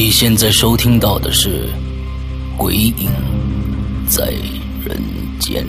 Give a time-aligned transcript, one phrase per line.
[0.00, 1.66] 你现在收听到的是
[2.56, 3.10] 《鬼影
[4.08, 4.30] 在
[4.84, 4.96] 人
[5.40, 5.66] 间》。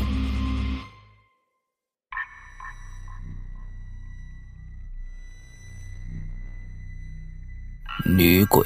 [8.06, 8.64] 女鬼，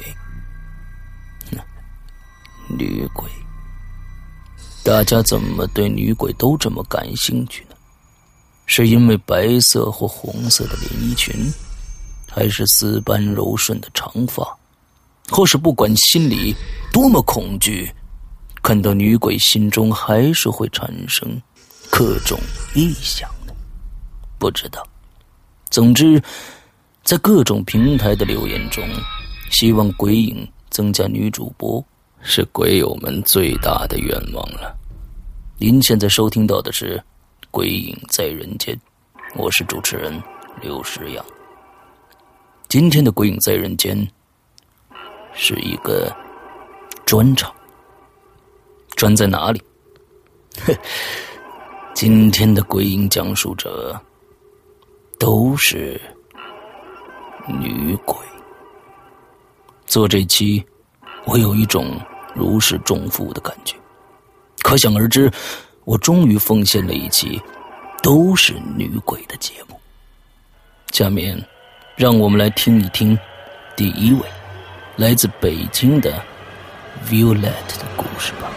[2.68, 3.26] 女鬼，
[4.84, 7.76] 大家怎么对女鬼都这么感兴趣呢？
[8.66, 11.34] 是因为白色或红色的连衣裙，
[12.30, 14.46] 还是丝般柔顺的长发？
[15.30, 16.54] 或是不管心里
[16.92, 17.90] 多么恐惧，
[18.62, 21.40] 看到女鬼，心中还是会产生
[21.90, 22.38] 各种
[22.74, 23.54] 臆想的。
[24.38, 24.86] 不知道，
[25.70, 26.22] 总之，
[27.02, 28.86] 在各种平台的留言中，
[29.50, 31.84] 希望鬼影增加女主播，
[32.20, 34.76] 是鬼友们最大的愿望了。
[35.56, 36.98] 您现在收听到的是
[37.50, 38.74] 《鬼影在人间》，
[39.34, 40.12] 我是主持人
[40.60, 41.24] 刘诗阳。
[42.68, 43.96] 今天的《鬼影在人间》。
[45.34, 46.14] 是一个
[47.04, 47.54] 专场，
[48.96, 49.62] 专在哪里？
[50.64, 50.74] 哼
[51.94, 54.00] 今天的鬼影讲述者
[55.18, 56.00] 都是
[57.46, 58.16] 女鬼。
[59.86, 60.64] 做这期，
[61.24, 62.00] 我有一种
[62.34, 63.76] 如释重负的感觉。
[64.62, 65.30] 可想而知，
[65.84, 67.40] 我终于奉献了一期
[68.02, 69.78] 都是女鬼的节目。
[70.90, 71.40] 下面，
[71.96, 73.16] 让我们来听一听
[73.76, 74.20] 第一位。
[74.96, 76.24] 来自北京的
[77.08, 78.48] Violet 的故事吧。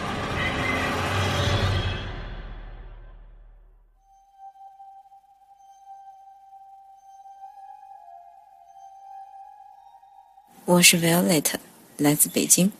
[10.64, 11.54] 我是 Violet，
[11.96, 12.70] 来自北京。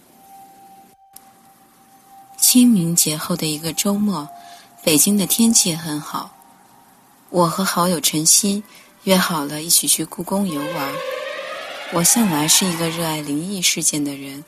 [2.37, 4.29] 清明节后的一个周末，
[4.85, 6.31] 北京的天气很好。
[7.31, 8.63] 我和好友晨曦
[9.03, 10.95] 约好了一起去故宫游玩。
[11.91, 14.45] 我向来是一个热爱灵异事件的人，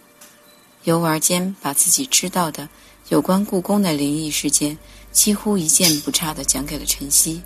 [0.85, 2.69] 游玩间把自己知道的
[3.09, 4.77] 有关故宫的灵异事件
[5.11, 7.41] 几乎一件不差的讲给了晨曦，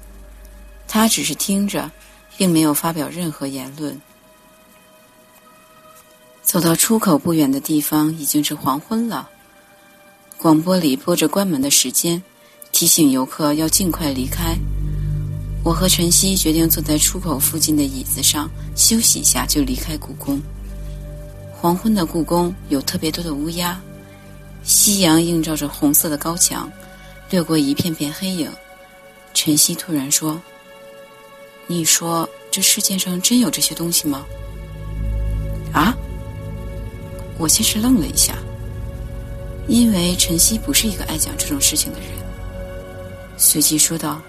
[0.89, 1.93] 他只是听着，
[2.37, 4.01] 并没有发表任何言论。
[6.43, 9.31] 走到出口不远的地方，已经是黄昏了，
[10.37, 12.21] 广播里播着关门的时间，
[12.73, 14.57] 提醒游客要尽快离开。
[15.65, 20.39] 我和晨曦决定坐在出口附近的椅子上休息一下，就离开故宫。
[21.51, 23.81] 黄昏的故宫有特别多的乌鸦，
[24.63, 26.71] 夕阳映照着红色的高墙，
[27.31, 28.51] 掠过一片片黑影。
[29.33, 30.39] 晨曦突然说
[31.67, 34.27] ：“你说这世界上真有这些东西吗？”
[35.73, 35.97] 啊！
[37.39, 38.37] 我先是愣了一下，
[39.67, 42.09] 因为晨曦不是一个爱讲这种事情的人，
[43.39, 44.21] 随即说道。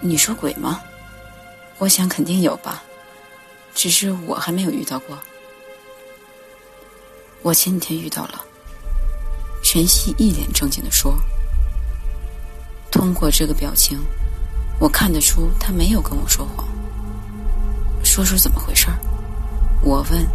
[0.00, 0.80] 你说鬼吗？
[1.78, 2.82] 我想肯定有吧，
[3.74, 5.18] 只是我还没有遇到过。
[7.42, 8.40] 我前几天遇到了。
[9.62, 11.18] 晨曦一脸正经的说
[12.92, 13.98] ：“通过这个表情，
[14.78, 16.68] 我看得出他没有跟我说谎。
[18.04, 18.88] 说说怎么回事？”
[19.82, 20.26] 我问。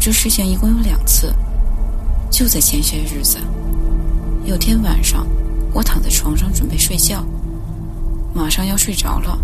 [0.00, 1.34] 这事情一共有两次，
[2.30, 3.38] 就在前些日子。
[4.44, 5.26] 有天晚上，
[5.72, 7.24] 我躺在床上准备睡觉，
[8.34, 9.38] 马上要睡着了。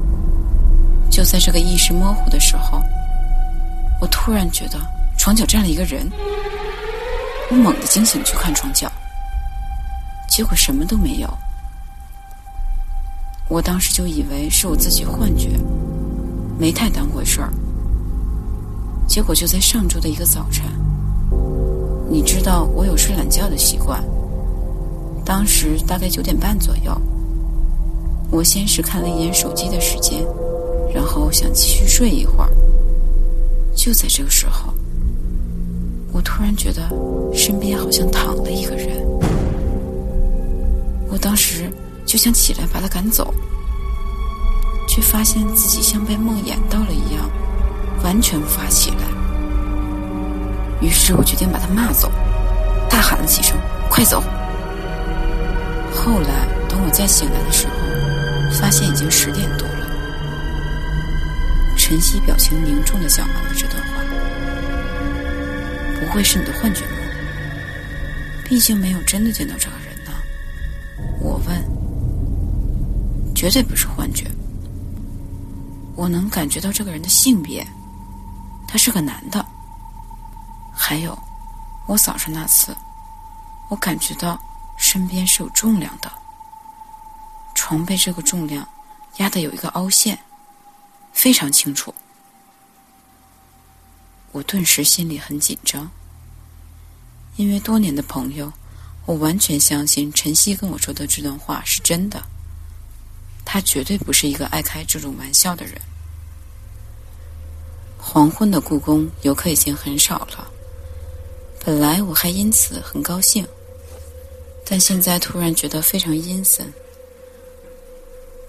[1.10, 2.82] 就在这个意识模糊的时候，
[4.00, 4.78] 我突然觉得
[5.16, 6.10] 床角站了一个人。
[7.50, 8.90] 我猛地惊醒去看床角，
[10.28, 11.28] 结果什么都没有。
[13.48, 15.50] 我当时就以为是我自己幻觉，
[16.56, 17.52] 没太当回事儿。
[19.08, 20.64] 结果就在上周的一个早晨，
[22.08, 24.00] 你知道我有睡懒觉的习惯。
[25.24, 26.96] 当时大概九点半左右，
[28.30, 30.24] 我先是看了一眼手机的时间，
[30.94, 32.50] 然后想继续睡一会儿。
[33.74, 34.72] 就在这个时候，
[36.12, 36.82] 我突然觉得
[37.34, 39.04] 身边好像躺了一个人。
[41.08, 41.70] 我当时
[42.06, 43.34] 就想起来把他赶走，
[44.88, 47.28] 却发现自己像被梦魇到了一样。
[48.02, 48.96] 完全无法起来，
[50.80, 52.10] 于是我决定把他骂走，
[52.88, 53.54] 大喊了几声
[53.90, 54.22] ：“快走！”
[55.94, 57.74] 后来等我再醒来的时候，
[58.50, 59.86] 发现已经十点多了。
[61.76, 64.02] 晨曦表情凝重的讲完了这段话
[65.98, 66.96] ：“不会是你的幻觉吗？
[68.44, 70.12] 毕竟没有真的见到这个人呢。”
[71.20, 71.64] 我问
[73.34, 74.30] ：“绝对不是幻觉，
[75.96, 77.66] 我能感觉到这个人的性别。”
[78.68, 79.44] 他是个男的。
[80.72, 81.18] 还有，
[81.86, 82.76] 我早上那次，
[83.68, 84.38] 我感觉到
[84.76, 86.10] 身边是有重量的，
[87.70, 88.68] 床被这个重量
[89.18, 90.18] 压得有一个凹陷，
[91.12, 91.94] 非常清楚。
[94.32, 95.88] 我顿时心里很紧张，
[97.36, 98.52] 因为多年的朋友，
[99.06, 102.20] 我完全相信晨曦跟我说的这段话是真的。
[103.44, 105.80] 他绝对不是一个爱开这种玩笑的人。
[107.96, 110.50] 黄昏的故宫游客已经很少了，
[111.64, 113.46] 本来我还因此很高兴，
[114.66, 116.66] 但现在突然觉得非常阴森。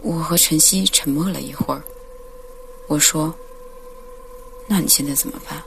[0.01, 1.83] 我和晨曦沉默了一会儿，
[2.87, 3.33] 我说
[4.67, 5.61] ：“那你现在怎么办？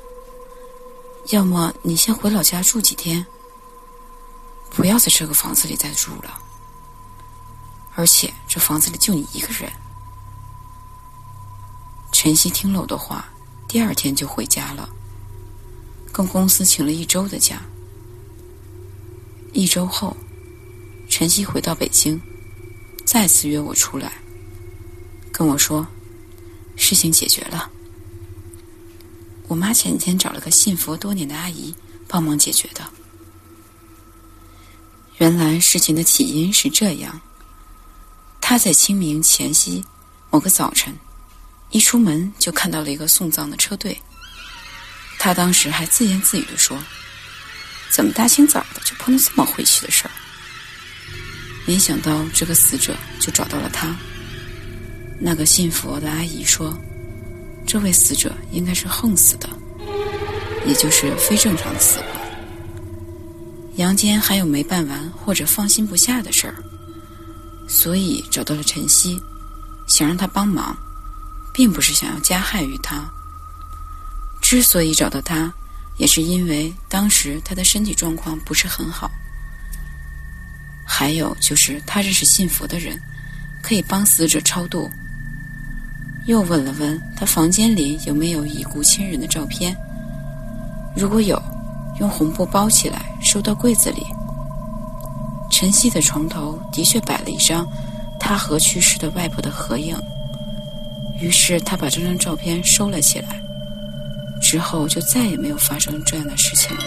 [1.29, 3.25] 要么你先回老家住几天，
[4.71, 6.39] 不要在这个房子里再住了，
[7.95, 9.73] 而且这房子里就你一个人。”
[12.13, 13.29] 晨曦听了我的话。
[13.67, 14.89] 第二天就回家了，
[16.13, 17.61] 跟公司请了一周的假。
[19.53, 20.17] 一周后，
[21.09, 22.21] 晨曦回到北京，
[23.05, 24.13] 再次约我出来，
[25.37, 25.85] 跟我说
[26.77, 27.69] 事情解决了。
[29.49, 31.75] 我妈前几天找了个信佛多年的阿姨
[32.07, 32.89] 帮忙解决的。
[35.19, 37.21] 原来事情的起因是这样：
[38.41, 39.85] 她在清明前夕
[40.31, 40.97] 某个早晨。
[41.71, 44.01] 一出门就看到了一个送葬的车队，
[45.19, 46.79] 他当时还自言自语的说
[47.91, 50.11] ：“怎么大清早的就碰到这么晦气的事儿？”
[51.67, 53.97] 没想到这个死者就找到了他。
[55.19, 56.77] 那个信佛的阿姨说
[57.67, 59.49] ：“这位死者应该是横死的，
[60.67, 62.09] 也就是非正常的死亡。
[63.77, 66.55] 阳间还有没办完或者放心不下的事儿，
[67.69, 69.21] 所以找到了晨曦，
[69.87, 70.77] 想让他帮忙。”
[71.57, 73.09] 并不是想要加害于他。
[74.43, 75.55] 之所以找到他，
[75.97, 79.09] 也是因为当时他的身体状况不是很好。
[80.85, 83.01] 还有就是他认识信佛的人，
[83.63, 84.91] 可以帮死者超度。
[86.27, 89.77] 又问了问他房间里有没有已故亲人的照片，
[90.97, 91.41] 如果有，
[92.01, 94.05] 用红布包起来收到柜子里。
[95.51, 97.67] 晨曦的床头的确摆了一张
[98.19, 99.97] 他和去世的外婆的合影。
[101.21, 103.41] 于是他把这张照片收了起来，
[104.41, 106.85] 之后就再也没有发生这样的事情了。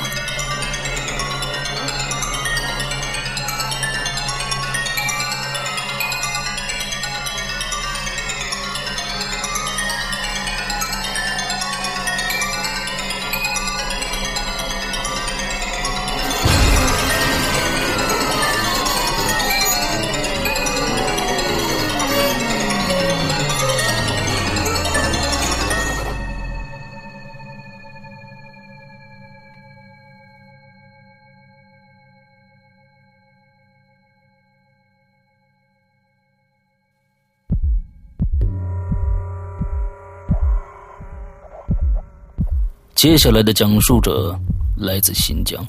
[43.09, 44.37] 接下来的讲述者
[44.75, 45.65] 来自新疆，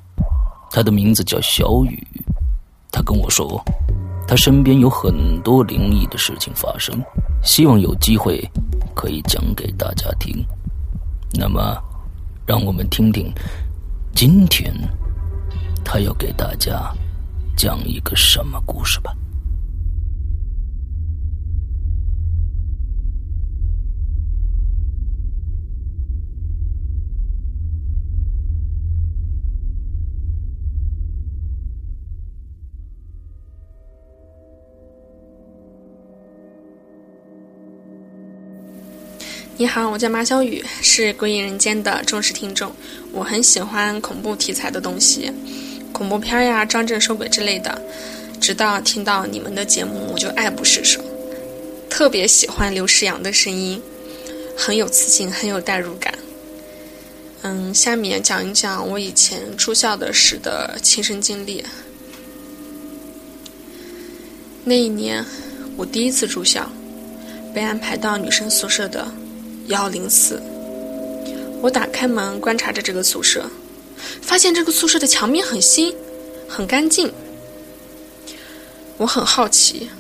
[0.73, 2.05] 他的名字叫小雨。
[2.91, 3.65] 他跟我说，
[4.27, 7.01] 他身边有很多灵异的事情发生，
[7.45, 8.45] 希望有机会
[8.93, 10.45] 可以讲给大家听。
[11.33, 11.81] 那么，
[12.45, 13.33] 让我们听听
[14.17, 14.75] 今天
[15.85, 16.93] 他要给大家
[17.57, 19.15] 讲一个什么故事吧。
[39.61, 42.73] 你好，我叫马小雨，是《鬼影人间》的忠实听众。
[43.11, 45.33] 我很喜欢恐怖题材的东西，
[45.93, 47.77] 恐怖片呀、张震收鬼之类的。
[48.41, 51.03] 直到听到你们的节目，我就爱不释手。
[51.91, 53.83] 特别喜欢刘诗阳的声音，
[54.57, 56.17] 很有磁性，很有代入感。
[57.43, 61.65] 嗯，下面讲一讲我以前住校的时的亲身经历。
[64.63, 65.25] 那一年，
[65.77, 66.71] 我第一次住校，
[67.53, 69.05] 被安排到女生宿舍的。
[69.69, 70.41] 幺零四，
[71.61, 73.45] 我打开门观察着这个宿舍，
[74.23, 75.95] 发现这个宿舍的墙面很新，
[76.49, 77.13] 很干净。
[78.97, 79.91] 我很好奇，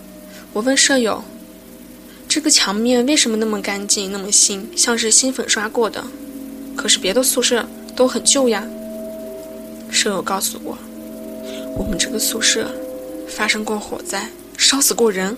[0.54, 1.22] 我问舍友
[2.26, 6.02] ：“这个墙面为什么那么干净，那么新，像是新粉刷过的？
[6.74, 8.66] 可是别的宿舍都很旧呀。”
[9.92, 10.78] 舍友告诉我
[11.76, 12.70] ：“我们这个宿舍
[13.28, 15.36] 发生过火灾，烧死过人。”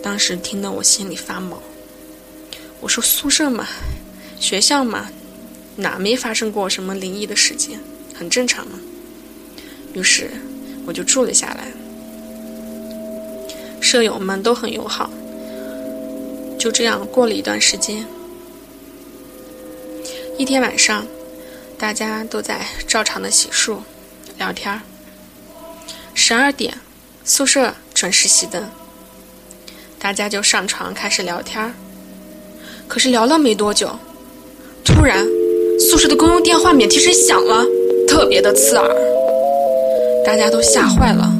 [0.00, 1.60] 当时听得我心里发毛。
[2.82, 3.66] 我说宿舍嘛，
[4.40, 5.08] 学校嘛，
[5.76, 7.78] 哪没发生过什么灵异的事件，
[8.12, 8.78] 很正常嘛。
[9.94, 10.28] 于是
[10.84, 11.68] 我就住了下来，
[13.80, 15.08] 舍友们都很友好。
[16.58, 18.04] 就这样过了一段时间，
[20.36, 21.06] 一天晚上，
[21.78, 23.78] 大家都在照常的洗漱、
[24.38, 24.80] 聊天儿。
[26.14, 26.76] 十二点，
[27.24, 28.68] 宿舍准时熄灯，
[30.00, 31.72] 大家就上床开始聊天儿。
[32.92, 33.88] 可是聊了没多久，
[34.84, 35.26] 突然
[35.80, 37.64] 宿舍的公用电话免提声响了，
[38.06, 38.86] 特别的刺耳，
[40.26, 41.32] 大家都吓坏了。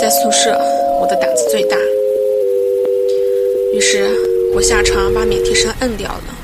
[0.00, 0.58] 在宿舍，
[0.98, 1.76] 我的胆子最大，
[3.74, 4.08] 于是
[4.54, 6.34] 我下床把免提声摁掉了。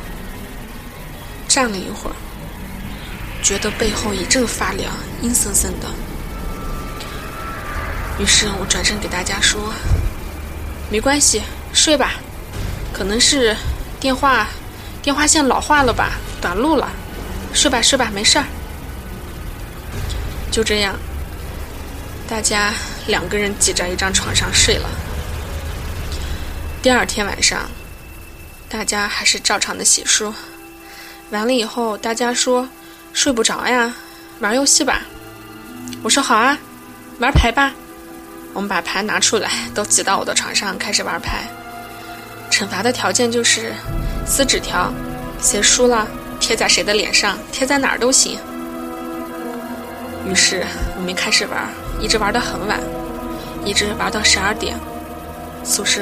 [1.49, 2.17] 站了一会儿，
[3.43, 4.93] 觉得背后一阵发凉，
[5.23, 5.87] 阴森森的。
[8.21, 9.59] 于是我转身给大家说
[10.93, 11.41] ：“没关系，
[11.73, 12.21] 睡吧。”
[12.97, 13.55] 可能是
[14.01, 14.49] 电话
[15.03, 16.89] 电话线老化了吧，短路了，
[17.53, 18.45] 睡吧睡吧，没事儿。
[20.51, 20.97] 就这样，
[22.27, 22.73] 大家
[23.07, 24.89] 两个人挤在一张床上睡了。
[26.81, 27.69] 第二天晚上，
[28.67, 30.33] 大家还是照常的洗漱，
[31.29, 32.67] 完了以后，大家说
[33.13, 33.95] 睡不着呀，
[34.41, 35.03] 玩游戏吧。
[36.03, 36.57] 我说好啊，
[37.19, 37.75] 玩牌吧。
[38.55, 41.47] 我们把牌拿出来，都挤到我的床上开始玩牌。
[42.57, 43.71] 惩罚的条件就是
[44.27, 44.91] 撕纸条，
[45.43, 46.09] 谁输了
[46.41, 48.39] 贴在谁的脸上，贴在哪儿都行。
[50.27, 50.65] 于是
[50.97, 51.69] 我们开始玩，
[52.01, 52.81] 一直玩到很晚，
[53.63, 54.75] 一直玩到十二点，
[55.63, 56.01] 宿舍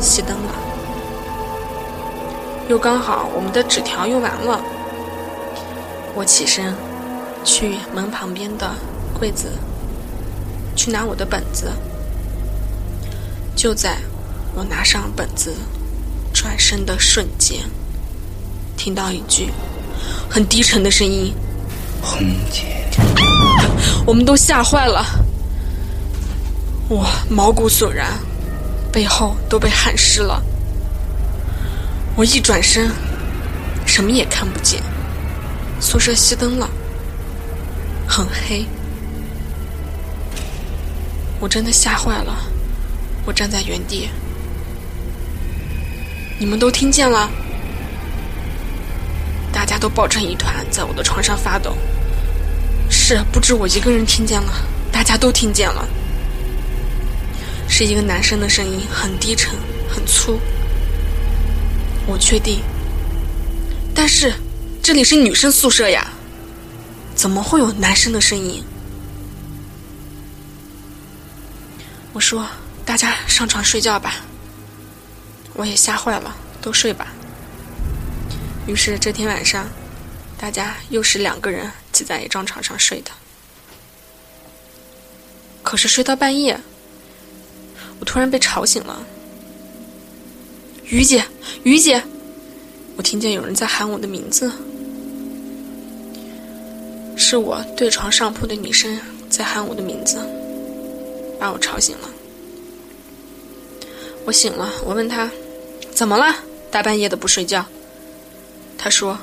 [0.00, 0.52] 熄灯了。
[2.68, 4.60] 又刚好我们的纸条用完了，
[6.12, 6.74] 我起身
[7.44, 8.68] 去门旁边的
[9.16, 9.46] 柜子
[10.74, 11.70] 去拿我的本子，
[13.54, 13.96] 就在
[14.56, 15.54] 我拿上本子。
[16.34, 17.60] 转身的瞬间，
[18.76, 19.48] 听到一句
[20.28, 21.32] 很低沉的声音
[22.02, 22.84] ：“红姐。”
[24.04, 25.02] 我们都吓坏了，
[26.88, 28.12] 我毛骨悚然，
[28.92, 30.42] 背后都被汗湿了。
[32.16, 32.90] 我一转身，
[33.86, 34.82] 什么也看不见，
[35.80, 36.68] 宿舍熄灯了，
[38.06, 38.66] 很黑。
[41.40, 42.36] 我真的吓坏了，
[43.24, 44.10] 我站在原地。
[46.38, 47.30] 你们都听见了？
[49.52, 51.76] 大家都抱成一团，在我的床上发抖。
[52.90, 54.52] 是，不止我一个人听见了，
[54.90, 55.88] 大家都听见了。
[57.68, 59.54] 是一个男生的声音，很低沉，
[59.88, 60.38] 很粗。
[62.06, 62.60] 我确定，
[63.94, 64.34] 但是
[64.82, 66.12] 这里是女生宿舍呀，
[67.14, 68.62] 怎么会有男生的声音？
[72.12, 72.46] 我说
[72.84, 74.16] ：“大家上床睡觉吧。”
[75.54, 77.12] 我也吓坏了，都睡吧。
[78.66, 79.68] 于是这天晚上，
[80.36, 83.10] 大家又是两个人挤在一张床上睡的。
[85.62, 86.58] 可是睡到半夜，
[88.00, 89.06] 我突然被吵醒了。
[90.84, 91.24] 于姐，
[91.62, 92.02] 于姐，
[92.96, 94.52] 我听见有人在喊我的名字，
[97.16, 98.98] 是我对床上铺的女生
[99.30, 100.18] 在喊我的名字，
[101.38, 102.10] 把我吵醒了。
[104.26, 105.30] 我醒了，我问她。
[105.94, 106.34] 怎么了？
[106.72, 107.64] 大半夜的不睡觉。
[108.76, 109.16] 他说：“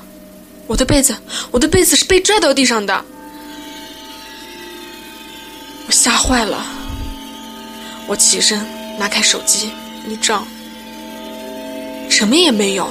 [0.66, 1.14] 我的被子，
[1.50, 3.04] 我的被子是被拽到地上的。
[5.86, 6.64] 我吓坏了，
[8.06, 8.66] 我起身
[8.98, 9.70] 拿开手机
[10.08, 10.46] 一照，
[12.08, 12.90] 什么也没有，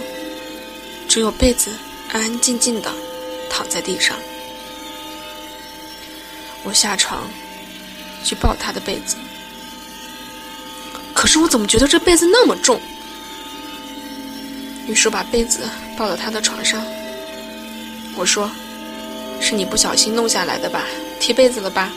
[1.09, 1.71] 只有被子
[2.11, 2.91] 安安静静的
[3.49, 4.15] 躺在地上。
[6.63, 7.27] 我下床
[8.23, 9.15] 去抱他的被子，
[11.15, 12.79] 可是我怎么觉得这被子那么重？
[14.91, 15.61] 于是把被子
[15.97, 16.83] 抱到他的床上。
[18.17, 18.51] 我说
[19.39, 20.83] ：“是你不小心弄下来的吧？
[21.17, 21.89] 踢被子了吧？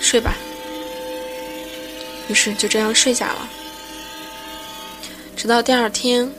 [0.00, 0.32] 睡吧。”
[2.30, 3.48] 于是就这样睡下了。
[5.34, 6.30] 直到第二天，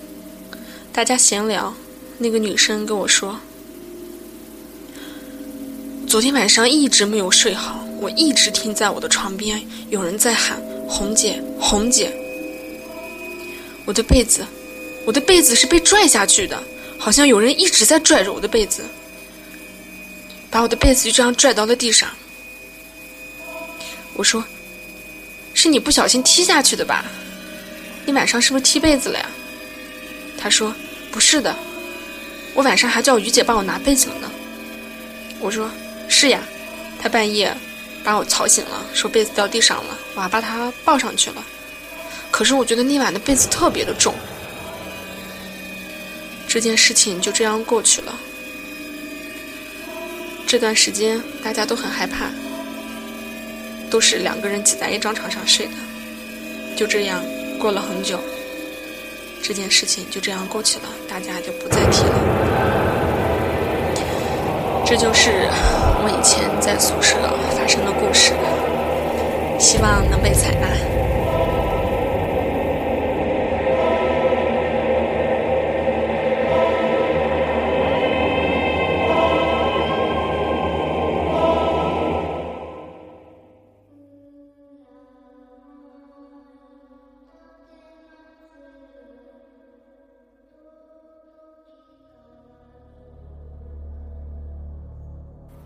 [0.94, 1.74] 大家闲聊，
[2.18, 3.38] 那个女生跟我说。
[6.08, 12.16] 昨天晚上一直没有睡好，我一直听在我的床边有人在喊“红姐，红姐”。
[13.86, 14.46] 我的被子，
[15.10, 16.64] 我的被子是被拽下去的，
[16.96, 18.86] 好像有人一直在拽着我的被子，
[20.52, 22.08] 把我的被子就这样拽到了地上。
[24.14, 24.46] 我说
[25.56, 27.04] ：“是你不小心踢下去的吧？
[28.06, 29.26] 你晚上是不是踢被子了呀？”
[30.38, 30.72] 他说
[31.12, 31.58] ：“不是的，
[32.54, 34.32] 我晚上还叫于姐帮我拿被子了呢。”
[35.42, 35.72] 我说。
[36.08, 36.40] 是呀，
[37.02, 37.52] 他半夜
[38.04, 41.44] 把我吵醒了，说被子掉地上了，我还把他抱上去了。
[42.30, 44.14] 可是我觉得那晚的被子特别的重。
[46.50, 48.20] 这件事情就这样过去了。
[50.48, 52.26] 这段时间大家都很害怕，
[53.88, 55.74] 都是两个人挤在一张床上睡的。
[56.76, 57.24] 就这样
[57.60, 58.20] 过了很久，
[59.44, 62.16] 这件事情就这样过去了，大家就不再提了。
[64.88, 65.48] 这就是
[66.02, 67.16] 我以前在宿舍
[67.56, 68.34] 发生的故事，
[69.60, 71.09] 希望能被采纳。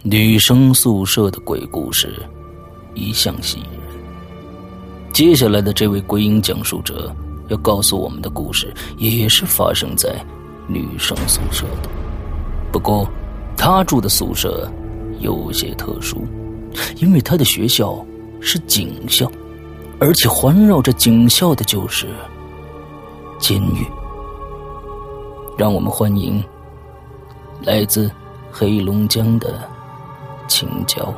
[0.06, 2.14] 女生宿舍的鬼故事
[2.94, 5.14] 一向吸引人。
[5.14, 7.16] 接下来的这位鬼影讲述者
[7.48, 10.14] 要告诉我们的故事，也是发生在
[10.68, 11.90] 女生宿舍的。
[12.70, 13.10] 不过，
[13.56, 14.70] 他住的宿舍
[15.22, 16.28] 有些特殊，
[16.98, 18.06] 因为他的学校
[18.42, 19.32] 是警校，
[20.00, 22.08] 而且环绕着警校的就是
[23.40, 23.88] 监狱。
[25.58, 26.44] 让我们欢迎
[27.62, 28.12] 来自
[28.52, 29.72] 黑龙江的。
[30.54, 31.12] 青椒。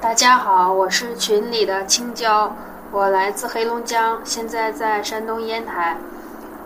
[0.00, 2.50] 大家好，我是群里的青椒，
[2.90, 5.98] 我来自黑龙江，现在在山东烟台。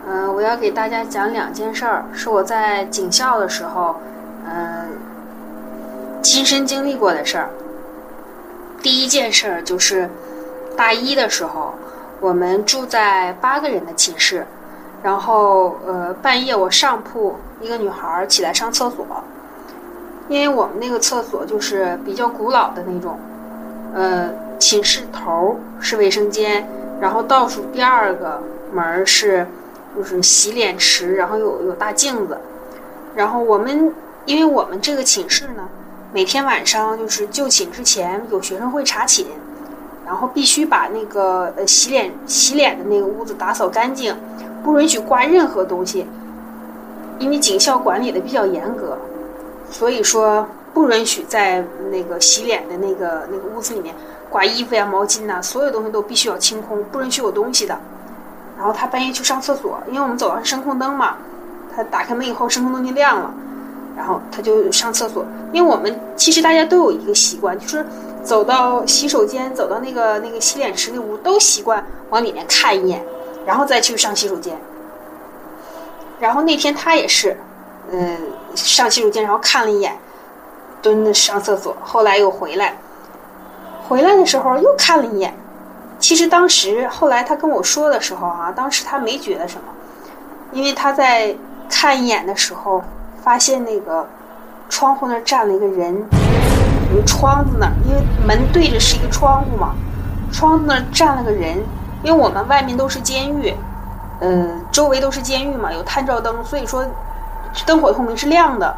[0.06, 3.96] 嗯，我要给大家讲两件事儿，是我在警校的时候，
[4.48, 4.96] 嗯，
[6.22, 7.50] 亲身经历过的事儿。
[8.82, 10.08] 第一件事儿就是
[10.76, 11.74] 大一的时候，
[12.20, 14.46] 我们住在八个人的寝室，
[15.02, 19.06] 然后呃半夜我上铺一个女孩起来上厕所，
[20.28, 23.18] 因为我们那个厕所就是比较古老的那种，
[23.94, 26.68] 呃寝室头是卫生间，
[27.00, 28.40] 然后倒数第二个
[28.72, 29.46] 门是
[29.96, 32.38] 就是洗脸池，然后有有大镜子，
[33.14, 33.92] 然后我们
[34.26, 35.68] 因为我们这个寝室呢。
[36.12, 39.26] 每天晚上就是就寝之前，有学生会查寝，
[40.06, 44.16] 然后必须把那个呃洗脸洗脸的那个屋子打扫干净，
[44.62, 46.06] 不允许挂任何东西。
[47.18, 48.98] 因为警校管理的比较严格，
[49.70, 53.94] 所以说不允许在那个洗脸的那个那个屋子里面
[54.30, 57.78] 挂衣服呀、毛巾呐，所有东西都必须要清空，不允许有东西的。
[58.56, 61.16] 然后他半夜去上厕所，因为我们走廊是声控灯嘛，
[61.74, 63.34] 他打开门以后声控灯就亮了。
[63.96, 67.85] 然后他就上厕所，因为我们其实大家都有一个习惯，就是
[68.22, 73.02] 走到洗手间、走到那个那个洗脸池那屋，都习惯往里面看一眼，
[73.46, 74.54] 然后再去上洗手间。
[76.20, 77.35] 然后那天他也是，
[77.90, 78.18] 嗯，
[78.54, 79.96] 上洗手间，然后看了一眼，
[80.82, 82.76] 蹲着上厕所，后来又回来，
[83.88, 85.35] 回来的时候又看了一眼。
[85.98, 89.62] 其实当时后来他跟我说的时候啊，当时他没觉得什么，
[90.52, 91.35] 因为他在
[91.70, 92.85] 看一眼的时候。
[93.26, 94.08] 发现那个
[94.68, 96.00] 窗户那儿站了一个人，
[96.94, 99.74] 有窗子那儿，因为门对着是一个窗户嘛，
[100.32, 101.58] 窗子那儿站了个人。
[102.04, 103.52] 因为我们外面都是监狱，
[104.20, 106.86] 呃，周围都是监狱嘛，有探照灯，所以说
[107.66, 108.76] 灯火通明是亮的。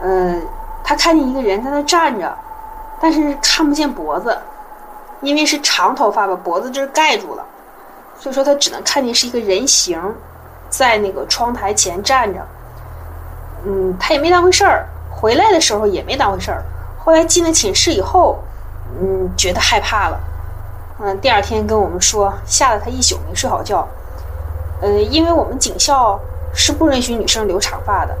[0.00, 0.40] 呃，
[0.82, 2.34] 他看见一个人在那站着，
[2.98, 4.34] 但是看不见脖子，
[5.20, 7.44] 因为是长头发把脖子这儿盖住了，
[8.18, 10.00] 所以说他只能看见是一个人形，
[10.70, 12.40] 在那个窗台前站着。
[13.64, 16.62] 嗯，他也没当回事儿，回来的时候也没当回事儿。
[16.98, 18.38] 后来进了寝室以后，
[19.00, 20.20] 嗯，觉得害怕了。
[21.00, 23.86] 嗯，第二天跟我们说，吓得他一宿没睡好觉。
[24.82, 26.18] 呃，因为我们警校
[26.54, 28.14] 是不允许女生留长发的，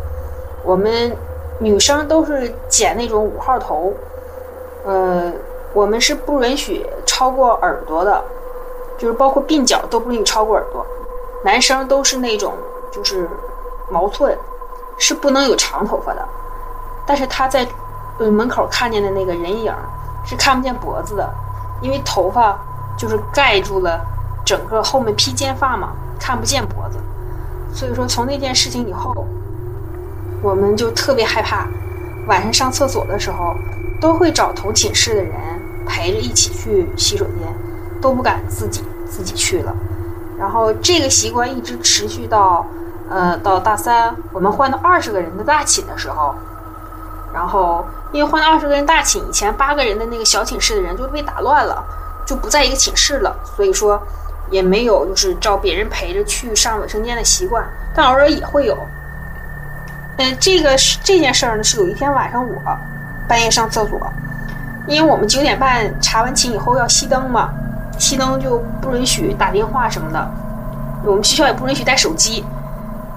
[0.62, 1.14] 我们
[1.58, 3.92] 女生都是剪那种五号头。
[4.84, 5.30] 呃，
[5.74, 8.22] 我们是不允许超过耳朵的，
[8.98, 10.84] 就是包括鬓角都不允许超过耳朵。
[11.44, 12.52] 男生都是那种
[12.90, 13.28] 就是
[13.90, 14.36] 毛寸，
[15.00, 16.28] 是不能有长头发的。
[17.04, 17.66] 但是他在
[18.18, 19.74] 呃门口看见的那个人影
[20.24, 21.28] 是看不见脖子的，
[21.82, 22.56] 因为头发。
[22.98, 23.98] 就是盖住了
[24.44, 26.98] 整个后面披肩发嘛，看不见脖子。
[27.72, 29.26] 所以说，从那件事情以后，
[30.42, 31.66] 我们就特别害怕，
[32.26, 33.54] 晚上上厕所的时候
[34.02, 35.32] 都会找同寝室的人
[35.86, 37.34] 陪着一起去洗手间，
[38.02, 39.74] 都不敢自己自己去了。
[40.38, 42.66] 然后这个习惯一直持续到
[43.10, 46.34] 呃到大三，我们换到二十个人的大寝的时候，
[47.34, 51.84] 然后因为换到二十个人大寝，以前八个人的那个小寝室的人就被打乱了。
[52.26, 54.00] 就不在一个寝室了，所以说
[54.50, 58.78] 也没有就是找别人陪着去上卫生间的习惯，但偶尔也会有。
[60.16, 62.54] 嗯，这个是这件事儿呢，是有一天晚上我
[63.26, 63.98] 半夜上厕所，
[64.86, 67.50] 因为我们九点半查完寝以后要熄灯嘛，
[67.98, 70.30] 熄灯就不允许打电话什么的，
[71.04, 72.44] 我们学校也不允许带手机。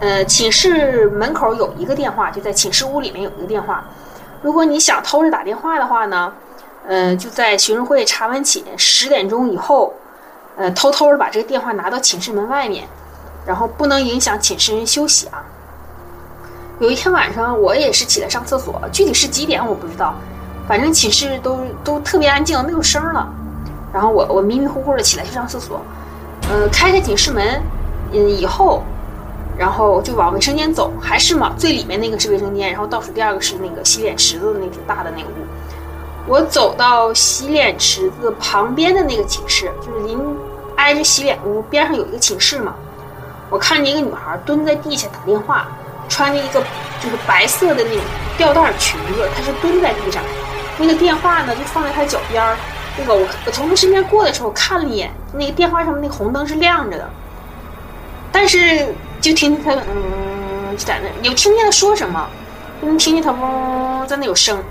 [0.03, 3.85] 呃，寝室门口有一个电话，就在寝室屋里面有一个电话，
[4.41, 6.33] 如果你想偷着打电话的话呢？
[6.85, 9.93] 呃，就在学生会查完寝十点钟以后，
[10.57, 12.85] 呃，偷偷的把这个电话拿到寝室门外面，
[13.45, 15.41] 然后不能影响寝室人休息啊。
[16.79, 20.13] 有一天晚上，我也是起来上厕所，具体是几点我不知道，
[20.67, 23.25] 反正寝室都都特别安静，没有声了。
[23.93, 25.79] 然后我我迷迷糊糊的起来去上厕所，
[26.49, 27.61] 呃，开开寝室门，
[28.11, 28.83] 嗯，以后，
[29.57, 35.45] 然后就往卫生间走，还是嘛，最里面那个是卫生间，然后倒数第二个是那个洗脸池子的那种大的那个屋。
[36.25, 40.17] 我走到洗脸池子旁边的那个寝室，就是临
[40.75, 42.73] 挨着洗脸屋边上有一个寝室嘛。
[43.49, 45.67] 我看见一个女孩蹲在地下打电话，
[46.09, 46.61] 穿着一个
[46.99, 47.99] 就是白色的那种
[48.37, 50.23] 吊带裙子，她是蹲在地上，
[50.77, 52.57] 那个电话呢就放在她脚边儿。
[52.97, 57.09] 那个我我从她身边过的时候看了一眼，那个电话上面那个红灯是亮着的，
[58.31, 58.87] 但是
[59.23, 62.27] 就听见她嗯就在那，有听见她说什么，
[62.81, 64.61] 能听见她嗡在那有声。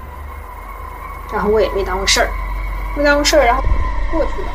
[1.32, 2.28] 然后我也没当回事儿，
[2.94, 3.62] 没当回事儿，然后
[4.10, 4.48] 过去了，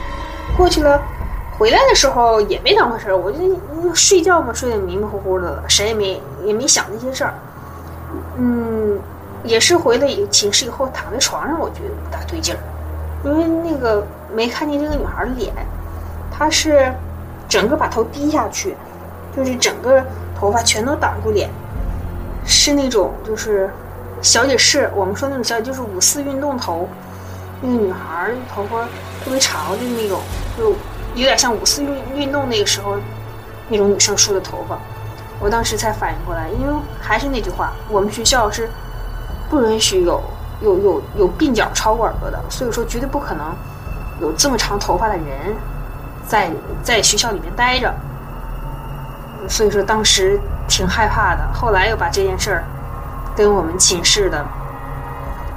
[0.56, 1.02] 过去了，
[1.58, 3.40] 回来的时候也没当回事儿，我就
[3.96, 7.34] 睡觉嘛，睡得迷迷糊糊的，谁也没也没想那些事儿。
[8.38, 9.00] 嗯，
[9.44, 12.62] 也是回了寝室以后躺在床上，我觉得不大对劲儿，
[13.24, 15.52] 因为那个没看见这个女孩的脸，
[16.32, 16.94] 她是
[17.50, 18.78] 整个把头低下去，
[19.38, 20.04] 就是整个
[20.38, 21.50] 头发全都挡住脸，
[22.46, 23.70] 是那种就是。
[24.20, 26.90] 小姐是我们说那种小姐，就是五四运动头，
[27.62, 28.84] 那个女孩头发
[29.24, 30.20] 特别长的那种，
[30.58, 30.70] 就
[31.14, 32.96] 有点像五四运运动那个时候
[33.70, 34.76] 那种女生梳的头发。
[35.40, 38.68] 我当时才反应过来，因为还是那句话，我们学校是
[39.52, 40.20] 不允许有
[40.62, 43.56] 有有有鬓角超过耳朵的，所以说绝对不可能
[44.20, 45.56] 有这么长头发的人
[46.26, 46.50] 在
[46.82, 47.94] 在学校里面待着。
[49.48, 52.64] 所以说当时挺害怕的，后来又把这件事儿。
[53.36, 54.44] 跟我们寝室的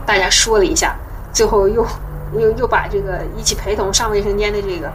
[0.05, 0.95] 大家说了一下，
[1.33, 1.87] 最后又
[2.35, 4.93] 又又把这个一起陪同上卫生间的这个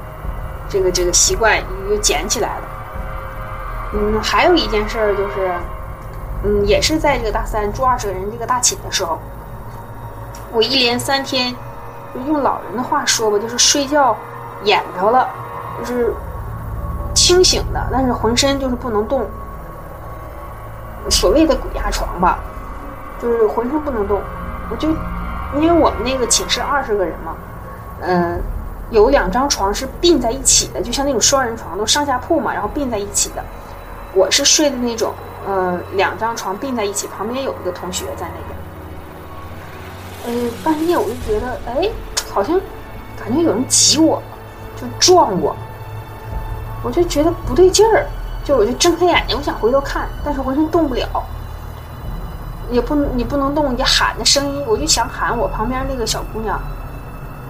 [0.70, 1.58] 这个这个习惯
[1.90, 2.64] 又捡起来了。
[3.94, 5.52] 嗯，还有一件事儿就是，
[6.44, 9.20] 嗯，也是在这个大三住二十个人这个大寝的时候，
[10.52, 11.56] 我一连三天，
[12.28, 14.16] 用老人的话说吧，就是睡觉
[14.64, 15.28] 眼着了，
[15.80, 16.14] 就是
[17.26, 19.26] 清醒的，但是浑身就是不能动，
[21.10, 22.38] 所谓的鬼压床吧。
[23.20, 24.22] 就是浑身不能动，
[24.70, 24.90] 我就
[25.56, 27.36] 因为我们那个寝室二十个人嘛，
[28.02, 28.40] 嗯，
[28.92, 33.44] 有两张床是并在一起的，就像那种双人床，都上下铺嘛，然后并在一起的。
[34.14, 35.12] 我是睡的那种，
[35.48, 40.38] 呃，两张床并在一起，旁边有一个同学在那边。
[40.38, 41.90] 嗯，半夜我就觉得，哎，
[42.32, 42.62] 好像
[43.18, 44.22] 感觉有人挤我，
[44.76, 45.56] 就撞我，
[46.86, 48.06] 我就觉得不对劲儿，
[48.44, 51.08] 就我就睁开眼睛，我想回头看，但是浑身动不了。
[52.70, 56.60] 也不你不能动，你喊的声音，我就想喊我旁边那个小姑娘，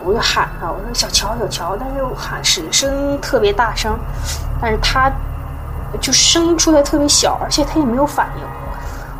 [0.05, 3.99] 我就喊她，我说小乔小乔，但是喊是声音特别大声，
[4.61, 5.11] 但是她
[5.99, 8.43] 就声音出来特别小，而且她也没有反应，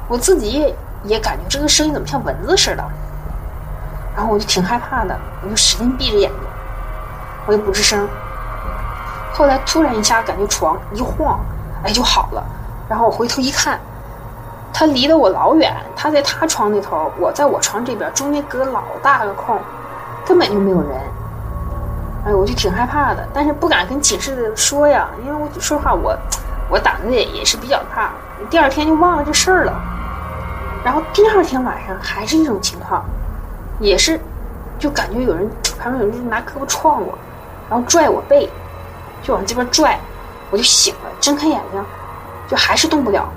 [0.07, 2.83] 我自己也也感觉这个声音怎么像蚊子似的，
[4.15, 6.39] 然后我就挺害怕的，我就使劲闭着眼睛，
[7.47, 8.07] 我也不吱声。
[9.37, 11.37] 后来突然一下感觉床一晃，
[11.83, 12.41] 哎就好了，
[12.87, 13.77] 然后我回头一看，
[14.71, 19.59] 他离得我老远，他在他床那头，我在我床这边，中间隔老大个空，
[20.25, 20.91] 根本就没有人。
[22.25, 26.17] 哎，我就挺害怕的，但是不敢跟寝室的说呀，因为我说实话，我
[26.71, 28.13] 我胆子也也是比较大。
[28.49, 29.73] 第二天就忘了这事儿了，
[30.81, 33.03] 然后第二天晚上还是一种情况，
[33.81, 34.17] 也是
[34.79, 37.17] 就感觉有人旁边有人拿胳膊撞我，
[37.69, 38.49] 然后拽我背，
[39.25, 39.99] 就往这边拽，
[40.51, 41.83] 我就醒了，睁开眼睛
[42.47, 43.27] 就还是动不了，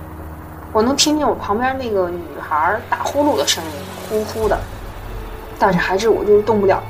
[0.71, 3.71] 我能听见我旁边那个女孩打呼噜的声音，
[4.11, 4.59] 呼呼的，
[5.59, 6.83] 但是还是我就是动不了。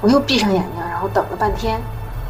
[0.00, 1.80] 我又闭上眼睛，然后等了半天，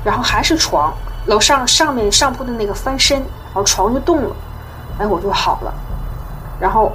[0.03, 0.93] 然后还是床
[1.27, 4.37] 楼上上面上铺的那个翻身，然后床就动了，
[4.99, 5.75] 哎，我就好了。
[6.59, 6.93] 然后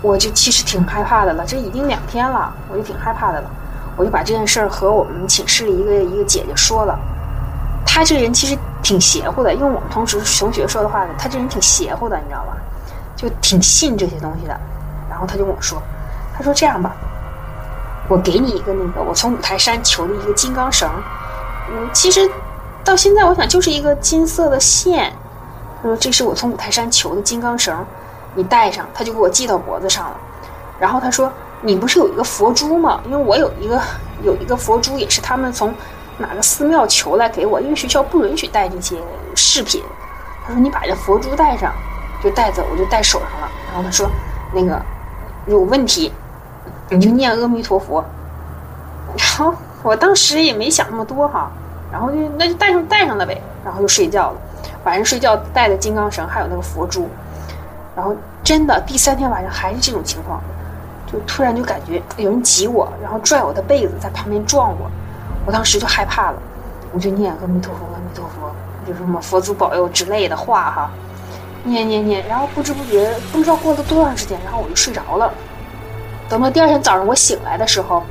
[0.00, 3.48] 我就其实挺害怕的了，这已经两天了，我就挺害怕的了。
[3.96, 6.98] 我就把这件事儿和我们寝室的一个一个姐姐说了。
[7.94, 12.56] 他这个人其实挺邪乎的，用我们同时同学说的话，呢，他这人挺邪乎的，你知道吧？
[13.14, 14.58] 就挺信这些东西的。
[15.10, 15.80] 然后他就跟我说
[16.34, 16.96] ：“他说这样吧。”
[18.08, 20.88] 我给你一个那个，我从五台山求的一个金刚绳，
[21.70, 22.26] 嗯，其实
[22.82, 25.12] 到现在我想就是一个金色的线。
[25.82, 27.76] 他说这是我从五台山求的金刚绳，
[28.34, 30.16] 你带上，他就给我系到脖子上了。
[30.80, 33.02] 然后他说你不是有一个佛珠吗？
[33.04, 33.78] 因为我有一个
[34.22, 35.74] 有一个佛珠，也是他们从
[36.18, 38.96] 哪个寺庙求来给我，因为学校不允许带这些
[39.34, 39.82] 饰品。
[40.46, 41.72] 他说你把这佛珠戴上，
[42.22, 43.50] 就带着，我就戴手上了。
[43.68, 44.10] 然后他说
[44.52, 44.80] 那个
[45.46, 46.12] 有问题。
[46.88, 48.04] 你就念阿弥陀佛，
[49.16, 51.50] 然后我当时也没想那么多哈，
[51.90, 54.36] 然后就那就带上带上了呗，然后就睡觉了。
[54.84, 57.08] 晚上睡觉带的金刚绳，还有那个佛珠，
[57.96, 60.38] 然后真的第三天晚上还是这种情况，
[61.10, 64.90] 就突然就感觉有人挤我，然后拽我的被子，在旁边撞我，
[65.44, 66.38] 我当时就害怕了，
[66.92, 68.54] 我就念阿弥陀佛，阿弥陀佛，
[68.86, 70.90] 就什么佛祖保佑之类的话哈，
[71.64, 75.32] 念念念，然后不知不觉不知道过了多长时间，然后我就睡着了。
[76.28, 78.02] 等到第二天早上我醒来的时候，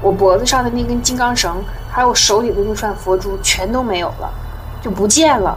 [0.00, 4.30] 我脖子上的那根金刚绳，还有手里的那串佛珠全都没有了，
[4.80, 5.56] 就不见了。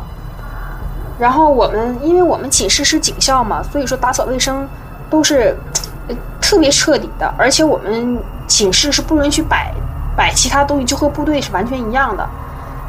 [1.20, 4.68] 然后我们，因为我们寝室是警校嘛，所以说打扫卫生
[5.10, 5.58] 都是
[6.42, 9.74] 特别彻底的，而且我们寝室是不允许摆
[10.16, 12.28] 摆其他东西，就和部队是完全一样的，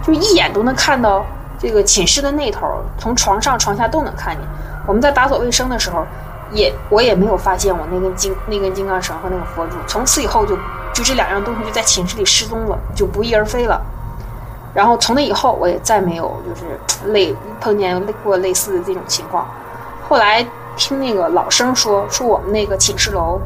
[0.02, 1.24] 就一眼都能看到
[1.58, 2.66] 这个寝室的那头，
[2.98, 4.42] 从床上床下都能看见。
[4.86, 6.06] 我们在打扫卫生的时候。
[6.52, 10.56] 也我也没有发现我那根金那根金刚绳和那个佛珠，从此以后就
[10.94, 13.82] 就这两样东西就在寝室里失踪了，就不翼而飞了。
[14.72, 16.78] 然后从那以后我也再没有就是
[17.10, 19.44] 类碰见过类似的这种情况。
[20.08, 23.40] 后来听那个老生说，说我们那个寝室楼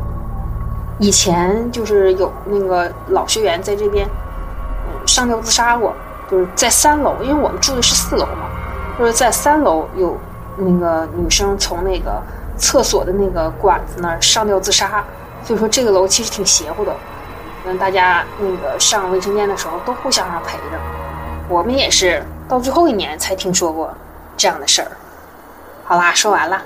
[1.01, 4.07] 以前就是有那个老学员在这边
[4.87, 5.93] 嗯上吊自杀过，
[6.31, 8.47] 就是在三楼，因为我们住的是四楼嘛，
[8.97, 10.17] 就是在三楼有
[10.57, 12.23] 那个女生从那个。
[12.61, 15.03] 厕所的那个管子那儿上吊自杀，
[15.43, 16.95] 所以说这个楼其实挺邪乎的。
[17.65, 20.79] 嗯，大家那个上卫生间的时候都互相上陪着。
[21.49, 23.91] 我们也是到最后一年才听说过
[24.37, 24.89] 这样的事儿。
[25.87, 26.61] 好啦，说完了。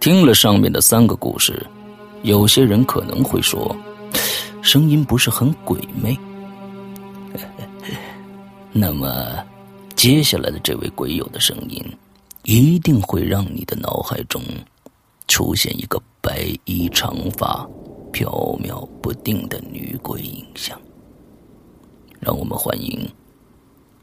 [0.00, 1.64] 听了上面的三个故事。
[2.22, 3.76] 有些人可能会说，
[4.62, 6.18] 声音不是很鬼魅。
[8.72, 9.36] 那么，
[9.94, 11.84] 接下来的这位鬼友的声音，
[12.44, 14.42] 一定会让你的脑海中
[15.26, 17.68] 出现一个白衣长发、
[18.12, 18.30] 飘
[18.62, 20.80] 渺不定的女鬼影像。
[22.20, 23.08] 让我们欢迎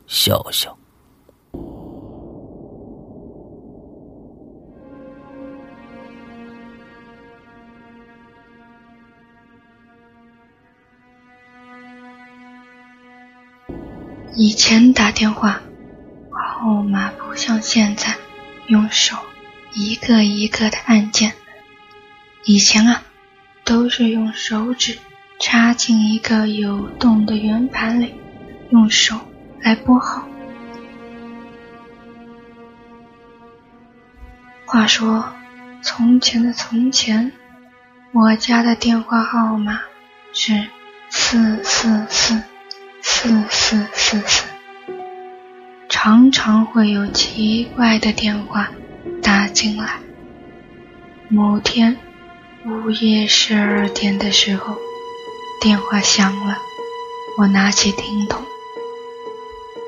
[0.08, 0.76] 笑笑。
[14.38, 15.62] 以前打电话
[16.30, 18.16] 号码不像现在
[18.68, 19.16] 用手
[19.74, 21.32] 一个一个的按键，
[22.44, 23.02] 以前啊
[23.64, 24.98] 都是用手指
[25.40, 28.14] 插进一个有洞的圆盘里，
[28.72, 29.18] 用手
[29.62, 30.28] 来拨号。
[34.66, 35.32] 话说
[35.82, 37.32] 从前的从前，
[38.12, 39.80] 我家的电话号码
[40.34, 40.68] 是
[41.10, 42.44] 四四四。
[43.26, 44.44] 四四四四，
[45.90, 48.70] 常常会有奇怪的电话
[49.24, 50.00] 打进来。
[51.28, 51.98] 某天，
[52.68, 54.78] 午夜十二点的时候，
[55.60, 56.60] 电话响了。
[57.40, 58.46] 我拿起听筒，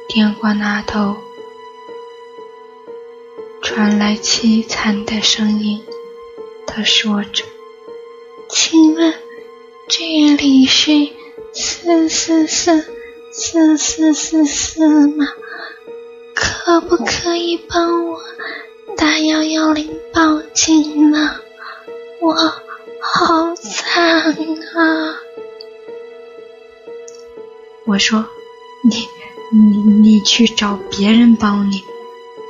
[0.09, 1.17] 电话那头
[3.61, 5.85] 传来凄惨的声音。
[6.65, 7.43] 他说着
[8.49, 9.13] ：“请问
[9.87, 11.09] 这里是
[11.53, 12.96] 四四四
[13.37, 15.27] 四四四四吗？
[16.33, 18.19] 可不可以帮我
[18.97, 21.35] 打幺幺零报警呢？
[22.19, 22.33] 我
[22.99, 25.15] 好惨啊！”
[27.85, 28.25] 我说
[28.83, 29.07] ：“你
[29.53, 31.83] 你你去找别人帮你，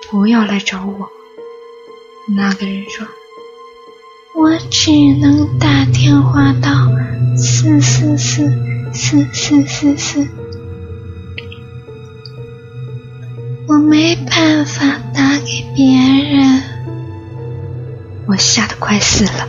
[0.09, 1.09] 不要来找我。”
[2.33, 3.05] 那个人说。
[4.39, 6.69] 我只能打电话到
[7.35, 8.53] 四四四
[8.93, 10.27] 四四四四，
[13.67, 16.63] 我没办法打给别人。
[18.25, 19.47] 我吓得快死了，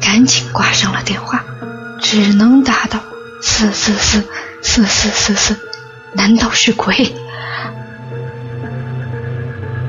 [0.00, 1.44] 赶紧挂上了电话，
[2.00, 3.00] 只能打到
[3.40, 4.24] 四四四
[4.62, 5.58] 四四四四。
[6.14, 7.12] 难道是鬼？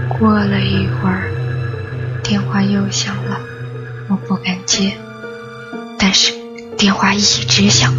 [0.10, 1.30] 过了一会儿，
[2.24, 3.40] 电话又响了。
[4.10, 4.98] 我不敢接，
[6.00, 6.34] 但是
[6.76, 7.94] 电话一直响，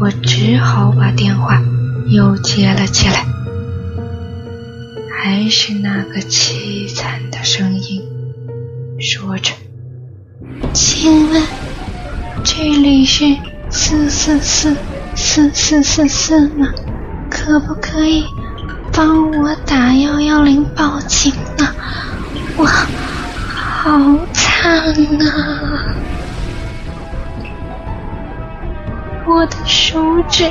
[0.00, 1.62] 我只好把电话
[2.08, 3.24] 又接了起来。
[5.18, 8.02] 还是那个凄惨的声音，
[9.00, 9.52] 说着
[10.74, 11.42] ：“请问
[12.44, 13.24] 这里是
[13.70, 14.76] 四四四
[15.14, 16.68] 四四四四吗？
[17.30, 18.24] 可不可以
[18.92, 21.74] 帮我打幺幺零报警呢？
[22.56, 24.92] 我好惨……”
[25.26, 25.96] 啊！
[29.26, 30.44] 我的手指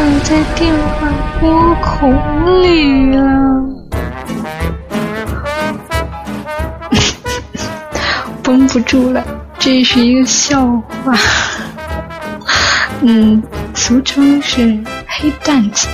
[0.00, 3.62] 藏在电话拨孔里了，
[8.42, 9.22] 绷不住了，
[9.58, 10.64] 这是一个笑
[11.04, 11.14] 话。
[13.02, 13.42] 嗯，
[13.74, 15.86] 俗称是黑蛋子。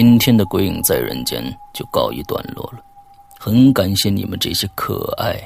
[0.00, 1.42] 今天的《鬼影在人间》
[1.74, 2.78] 就告一段落了，
[3.36, 5.36] 很感谢你们这些可爱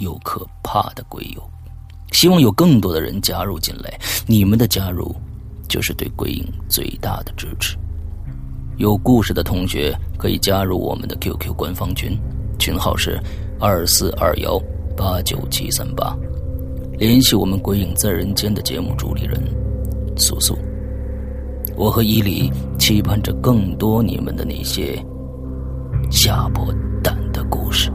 [0.00, 1.50] 又可怕的鬼友，
[2.10, 5.14] 希望有更多的人加入进来，你们的加入
[5.68, 7.76] 就是对鬼影最大的支持。
[8.78, 12.18] 有故事的同学可以加入我们的 QQ 官方群，
[12.58, 13.16] 群号是
[13.60, 14.60] 二四二幺
[14.96, 16.16] 八九七三八，
[16.98, 19.40] 联系我们《鬼影在人间》的节目主理人
[20.16, 20.58] 素素。
[21.76, 24.94] 我和伊犁期盼着更多你们的那些
[26.10, 27.90] 下破蛋的故事。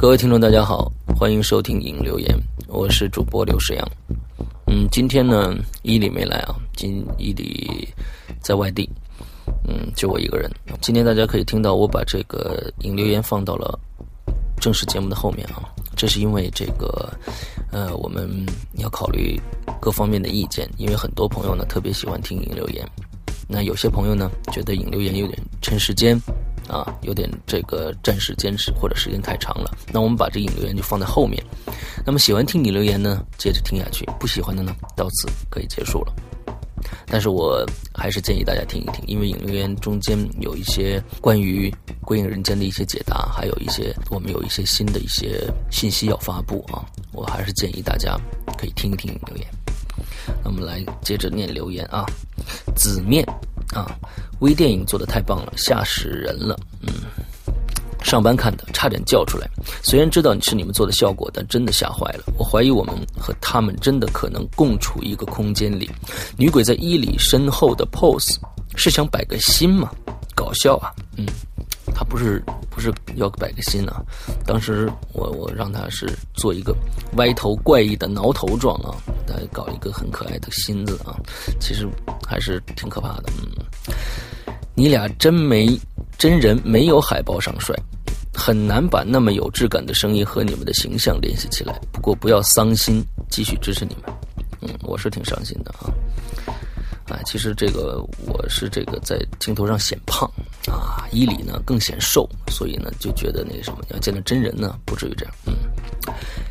[0.00, 2.34] 各位听众，大家好，欢迎收听《影留言》，
[2.68, 3.86] 我是主播刘世阳。
[4.66, 7.86] 嗯，今天呢，伊里没来啊，今伊里
[8.40, 8.88] 在外地，
[9.68, 10.50] 嗯，就我一个人。
[10.80, 13.78] 今天大家可以听到我把这个《影留言》放到了
[14.58, 17.12] 正式节目的后面啊，这是因为这个，
[17.70, 18.26] 呃，我们
[18.78, 19.38] 要考虑
[19.82, 22.82] 各方面的意见，因为很多朋友呢特别喜欢听《影留言》，
[23.46, 26.18] 那有些朋友呢觉得《影留言》有点趁时间。
[26.70, 31.42] 啊，有点这个暂时坚持或者时间太长了，那我们把这引留言就放在后面。
[32.06, 36.14] 那么喜欢听你留言呢，接着听下去；不喜欢的呢，到此可以结束了。
[37.06, 41.68] 但是我还是建议大家听一听，因为引留言中间有一些关于
[42.04, 48.16] 《归隐人间》的一些解答，还有一些我们有一些新的一些信息要发布啊，我还是建议大家
[48.56, 49.46] 可以听一听留言。
[50.42, 52.06] 那我们来接着念留言啊，
[52.74, 53.26] 子面。
[53.74, 53.94] 啊，
[54.40, 56.58] 微电影做的太棒了，吓死人了。
[56.80, 56.92] 嗯，
[58.02, 59.48] 上班看的，差点叫出来。
[59.82, 62.24] 虽然知道你是你们做的效果，但真的吓坏了。
[62.36, 65.90] 我怀疑我们和他们真的可能共处一个空间里。
[66.36, 68.36] 女鬼在伊里身后的 pose
[68.76, 69.90] 是想摆个心吗？
[70.34, 70.90] 搞笑啊。
[71.16, 71.26] 嗯，
[71.94, 74.02] 他不是不是要摆个心啊。
[74.46, 76.74] 当时我我让他是做一个
[77.16, 78.94] 歪头怪异的挠头状啊，
[79.26, 81.18] 来搞一个很可爱的心字啊。
[81.60, 81.88] 其实
[82.26, 83.24] 还是挺可怕的。
[83.42, 83.94] 嗯。
[84.74, 85.78] 你俩真没
[86.16, 87.76] 真人没有海报上帅，
[88.32, 91.78] 很难把那么有质感的声音和你们的形象联系起来。
[91.92, 94.14] 不过不要伤心，继续支持你们。
[94.62, 95.92] 嗯，我是挺伤心的啊。
[97.10, 100.30] 啊，其实这个我是这个在镜头上显胖
[100.66, 105.34] 啊，伊里呢更显瘦，所以呢就觉得那什么，要见到真人呢不至于这样。
[105.46, 105.54] 嗯，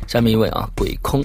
[0.06, 1.24] 下面一位啊，鬼空。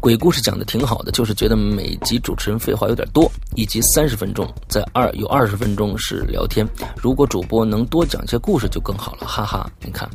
[0.00, 6.66] 鬼故事讲的挺好的，就是觉得每集主持人废话有点多，一集三十分钟，在二有二十分钟是聊天。
[6.96, 9.70] 如果主播能多讲些故事就更好了，哈哈！
[9.80, 10.08] 你看，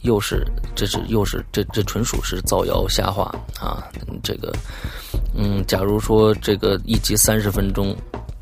[0.00, 3.84] 又是这是又是这这纯属是造谣瞎话啊！
[4.22, 4.52] 这个，
[5.34, 7.94] 嗯，假如说这个一集三十分钟。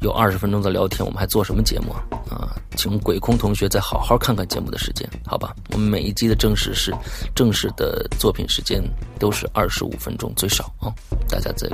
[0.02, 2.02] 有二十分钟的聊天，我们还做什么节目啊？
[2.28, 5.54] 啊，请鬼空同学再好好看看节目的时间，好吧？
[5.70, 6.92] 我们每一集的正式是
[7.36, 8.82] 正式的作品时间
[9.20, 10.90] 都是二十五分钟最少啊，
[11.28, 11.68] 大家再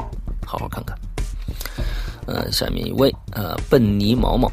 [0.45, 0.95] 好好看看。
[2.27, 4.53] 呃，下面一位呃，笨泥毛毛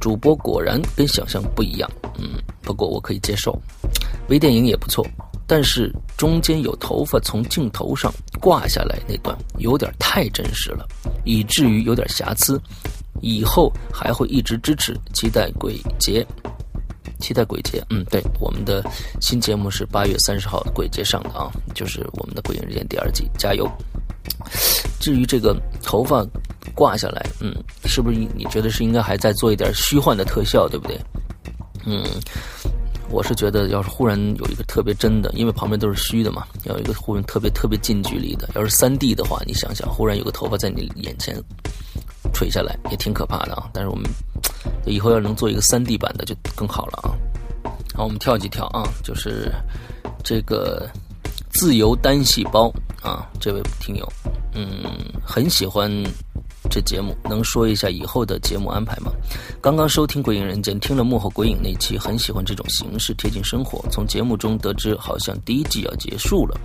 [0.00, 1.88] 主播果然跟想象不一样，
[2.18, 2.30] 嗯，
[2.62, 3.56] 不过我可以接受。
[4.28, 5.06] 微电影也不错，
[5.46, 10.86] 但是中间有头发从镜头上挂下来那段有点太真实了，
[11.24, 12.60] 以至于有点瑕疵。
[13.20, 16.26] 以后还会一直支持，期待鬼节，
[17.20, 17.82] 期待鬼节。
[17.88, 18.84] 嗯，对，我们的
[19.20, 23.70] 新节目是八月三十号鬼节上的啊，就是我们的《鬼影日间》第二季，加油。
[25.00, 26.26] 至于这个头发
[26.74, 31.00] 挂下来，嗯，是不是你觉得是应该还在做一点虚幻的特效，对不对？
[31.86, 32.04] 嗯，
[33.10, 41.36] 我是觉得要是忽然有一个特别真的，因为旁边都是虚的嘛，要有一个忽然特别特别近距离的，要是三 D 的话，你想想，忽然有个头发在你眼前。
[42.32, 43.70] 垂下来也挺可怕的啊！
[43.72, 44.10] 但是我们
[44.86, 47.14] 以后要能做一个三 D 版的就更好了啊！
[47.94, 49.52] 好，我们跳几跳啊，就是
[50.24, 50.88] 这个
[51.54, 54.12] 自由单细胞啊，这位听友，
[54.54, 54.68] 嗯，
[55.24, 55.90] 很喜欢。
[56.70, 59.12] 这节目能说一下以后的节目安排吗？
[59.60, 63.84] 刚刚收听《鬼影人间》，听了幕后鬼影那期，很喜欢这种形式，贴近生活。
[63.90, 66.58] 从节目中得知，好像第一季要结束了，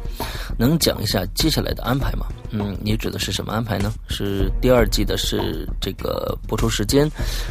[0.58, 2.26] 能讲一下接下来的安排吗？
[2.52, 3.94] 嗯，你指的是什么安排呢？
[4.08, 7.08] 是第二季的是这个播出时间，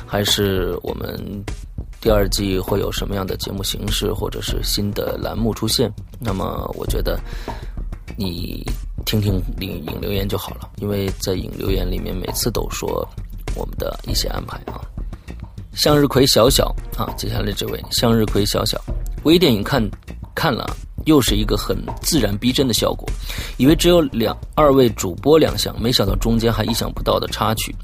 [0.07, 1.45] 还是我们
[2.01, 5.93] 第二季会有什么样的节目形式，或者是新的栏目出现？
[6.19, 7.19] 那么，我觉得
[8.17, 8.65] 你。
[9.07, 13.09] 听听影影留言就好了，因为在影留言里面每次都说
[13.55, 14.83] 我们的一些安排啊。
[15.73, 18.79] 向日葵小小啊，接下来这位向日葵小小，
[19.23, 19.83] 微电影看
[20.35, 20.77] 看了，
[21.07, 23.09] 又是一个很自然逼真的效果，
[23.57, 27.75] 以为只有两二位主播亮相，没想到中间还意想不到的插曲，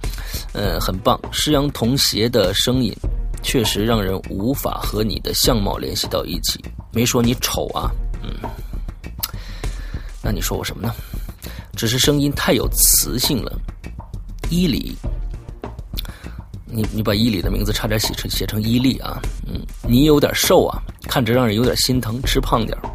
[0.52, 1.18] 呃，很棒。
[1.32, 2.94] 施阳童鞋的声音
[3.44, 6.58] 确实让人无法和你的相貌联系到一起，
[6.92, 7.88] 没说你丑啊，
[8.22, 8.30] 嗯。
[10.20, 10.92] 那你说我什么呢？
[11.76, 13.52] 只是声音太有磁性了。
[14.48, 14.96] 伊里，
[16.64, 19.20] 你你把伊里的名字差点写成写成伊利啊？
[19.46, 22.90] 嗯，你有点瘦啊，看着让人有点心疼，吃胖点儿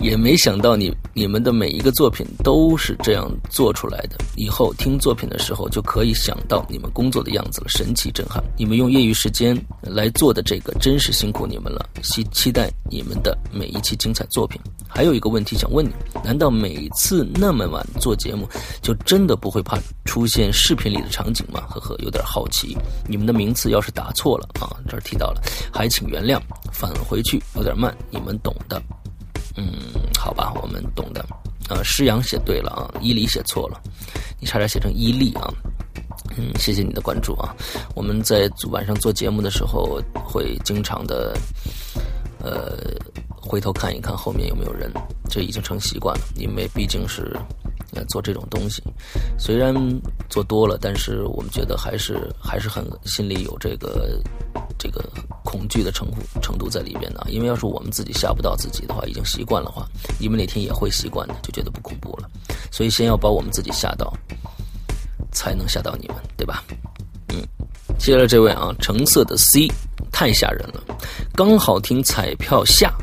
[0.00, 4.16] 也没想到你你们的每一个作品都是这样做出来的。
[4.36, 8.42] 以后听作品的时候就可以想到你们工作的样子了，神奇震撼！
[8.56, 11.86] 你们用业余时间来做的这个真是辛苦你们了。
[12.02, 14.60] 期期待你们的每一期精彩作品。
[14.88, 15.90] 还有一个问题想问你：
[16.24, 18.48] 难道每次那么晚做节目，
[18.82, 21.60] 就真的不会怕出现视频里的场景吗？
[21.68, 22.76] 呵呵，有点好奇。
[23.06, 25.40] 你们的名次要是打错了啊，这儿提到了，
[25.72, 26.40] 还请原谅。
[26.72, 28.82] 返回去有点慢，你们懂的。
[29.56, 29.72] 嗯，
[30.18, 31.24] 好吧，我们懂的。
[31.68, 33.80] 呃，施阳写对了啊，伊犁写错了，
[34.40, 35.48] 你差点写成伊利啊。
[36.36, 37.54] 嗯，谢谢你的关注啊。
[37.94, 41.36] 我们在晚上做节目的时候，会经常的，
[42.38, 42.76] 呃，
[43.40, 44.90] 回头看一看后面有没有人，
[45.28, 47.36] 这已经成习惯了，因为毕竟是。
[47.92, 48.82] 呃，做这种东西，
[49.38, 49.74] 虽然
[50.28, 54.20] 做多了，但是我们觉得还是还是很心里有这个
[54.78, 55.04] 这个
[55.44, 57.26] 恐惧的程度程度在里边的。
[57.28, 59.84] 因为要是我们自己吓不到自己的话，已经习惯了话，
[60.20, 62.30] 你们哪天也会习惯的，就觉得不恐怖了。
[62.70, 64.12] 所以先要把我们自己吓到，
[65.32, 66.62] 才能吓到你们，对吧？
[67.30, 67.42] 嗯，
[67.98, 69.66] 接着这位啊，橙色的 C
[70.12, 70.80] 太吓人了，
[71.34, 72.94] 刚好听彩票下，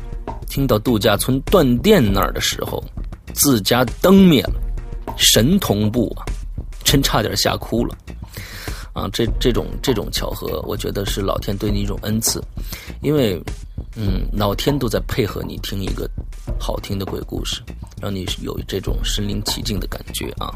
[0.48, 2.82] 听到度假村断电那儿的时候，
[3.34, 4.54] 自家灯灭了。
[5.16, 6.24] 神同步啊，
[6.84, 7.94] 真差点吓哭了
[8.92, 9.08] 啊！
[9.12, 12.42] 这这种这种巧合，我觉得是老天对你一种恩赐，
[13.00, 13.40] 因为
[13.96, 16.08] 嗯，老天都在配合你听一个
[16.58, 17.60] 好听的鬼故事，
[18.00, 20.50] 让你有这种身临其境的感觉啊！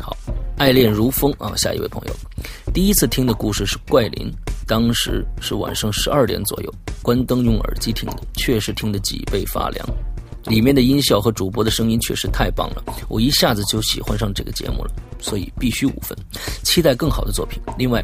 [0.00, 0.16] 好，
[0.56, 1.52] 爱恋如风啊！
[1.56, 2.14] 下一位朋友，
[2.72, 4.32] 第一次听的故事是怪林，
[4.66, 9.86] 当时是晚上十二点左右，关灯用耳机听的，确实听得脊背发凉。
[10.48, 14.90] 里面的音效和主播的声音确实太棒了，我一下子就喜欢上这个节目了，
[15.20, 16.16] 所以必须五分，
[16.62, 17.60] 期待更好的作品。
[17.76, 18.02] 另外，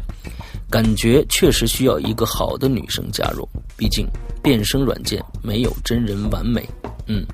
[0.69, 4.07] 感觉确实需要一个好的女生加入，毕竟
[4.43, 6.63] 变声软件没有真人完美。
[7.07, 7.25] 嗯。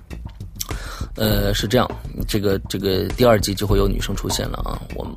[1.16, 1.89] 呃，是这样，
[2.26, 4.82] 这个这个第二季就会有女生出现了啊。
[4.95, 5.14] 我们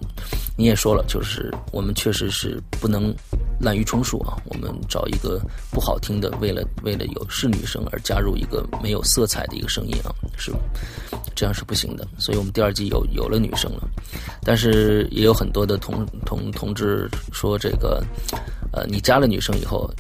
[0.57, 3.15] 你也说了，就是我们确实是不能
[3.65, 4.37] 滥竽充数啊。
[4.45, 5.41] 我们找一个
[5.71, 10.53] 不好听的，为了为了有是女生而加入一个没有色彩的一个声音啊，是
[11.35, 12.07] 这样是不行的。
[12.19, 13.89] 所以我们第二季有有了女生了，
[14.43, 18.05] 但是也有很多的同同同志说这个，
[18.73, 19.91] 呃，你加了女生以后，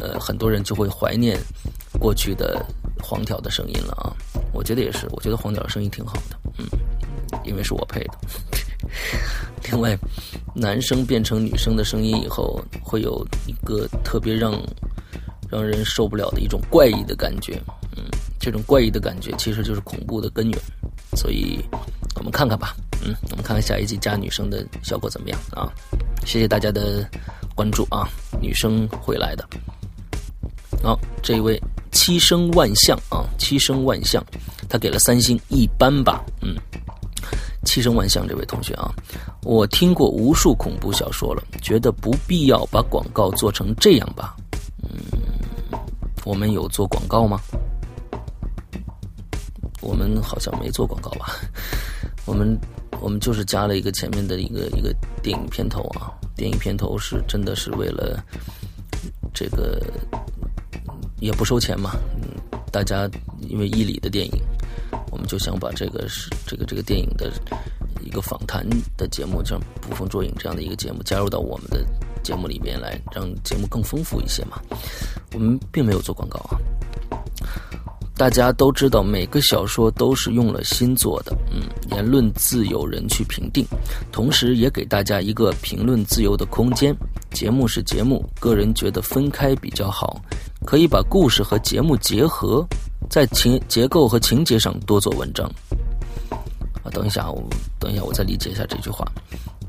[0.00, 1.38] 呃，很多人就会怀念
[1.98, 2.64] 过去的。
[3.02, 4.10] 黄条的声音了啊，
[4.52, 6.66] 我觉得也是，我觉得黄条的声音挺好的，嗯，
[7.44, 8.14] 因为是我配的。
[9.70, 9.96] 另外，
[10.54, 14.58] 男生变成女生的声音以后，会有一个特别让
[15.48, 17.62] 让人受不了的一种怪异的感觉，
[17.96, 18.02] 嗯，
[18.40, 20.58] 这种怪异的感觉其实就是恐怖的根源，
[21.14, 21.62] 所以
[22.16, 22.74] 我们看看吧，
[23.04, 25.70] 嗯，我们看看下一季加女生的效果怎么样啊？
[26.24, 27.08] 谢谢大家的
[27.54, 28.08] 关注啊，
[28.40, 29.46] 女生会来的。
[30.82, 31.60] 好，这位。
[31.92, 34.22] 七生万象啊，七生万象，
[34.68, 36.54] 他给了三星，一般吧，嗯。
[37.64, 38.92] 七生万象这位同学啊，
[39.44, 44.36] 我听过无数恐怖小说了，觉得不必要把广告做成这样吧，
[44.82, 45.78] 嗯。
[46.24, 47.40] 我们有做广告吗？
[49.80, 51.34] 我们好像没做广告吧？
[52.26, 52.58] 我们
[53.00, 58.22] 我们就是加了一个前面的一个一个电影片头啊，电影片头是真的是为了
[59.32, 59.80] 这个。
[61.20, 61.92] 也不收钱嘛，
[62.22, 62.28] 嗯，
[62.70, 63.08] 大家
[63.48, 64.32] 因为伊里的电影，
[65.10, 67.32] 我们就想把这个是这个这个电影的
[68.04, 71.84] 一个访谈的节目，像捕风捉影这样的一个节目加入到我们的
[72.22, 74.60] 节目里面来，让节目更丰富一些嘛。
[75.32, 76.58] 我们并没有做广告啊。
[78.18, 83.66] 大家都知道，每个小说都是用了心做的，嗯，言论自有人去评定，
[84.10, 86.96] 同时也给大家一个评论自由的空间。
[87.36, 90.18] 节目是节目，个人觉得分开比较好，
[90.64, 92.66] 可以把故事和节目结合，
[93.10, 95.46] 在情结构和情节上多做文章。
[96.82, 97.46] 啊，等一下，我
[97.78, 99.06] 等一下，我再理解一下这句话。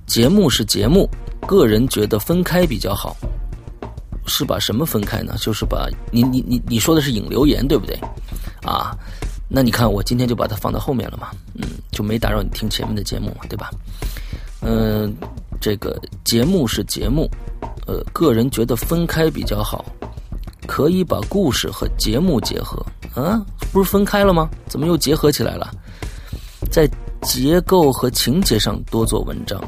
[0.05, 1.09] 节目是节目，
[1.45, 3.17] 个人觉得分开比较好。
[4.27, 5.35] 是把什么分开呢？
[5.37, 7.99] 就是把你你你你说的是引流言对不对？
[8.63, 8.95] 啊，
[9.49, 13.69] 那你看我今天就把它放到后面了嘛，嗯，就没打扰你听前面的节目嘛，对吧？
[14.61, 15.13] 嗯，
[15.59, 17.29] 这个节目是节目，
[17.85, 19.85] 呃，个人觉得分开比较好，
[20.65, 22.85] 可以把故事和节目结合。
[23.15, 23.41] 啊，
[23.71, 24.49] 不是分开了吗？
[24.67, 25.71] 怎么又结合起来了？
[26.71, 26.89] 在
[27.21, 29.61] 结构和情节上多做文章。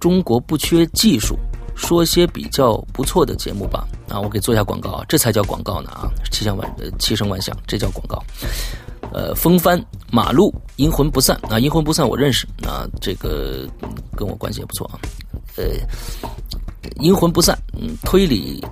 [0.00, 1.38] 中国不缺技术。
[1.80, 4.18] 说些比较不错的节目吧啊！
[4.18, 6.10] 我给做一下广告啊，这才叫广告呢啊！
[6.28, 8.20] 七响万呃七声万象，这叫广告。
[9.12, 13.66] 呃，风帆马路阴魂不散啊，阴魂不散我认识啊，这个
[14.16, 14.98] 跟我关系也不错啊。
[15.56, 15.64] 呃，
[17.00, 18.64] 阴魂不散，嗯，推理，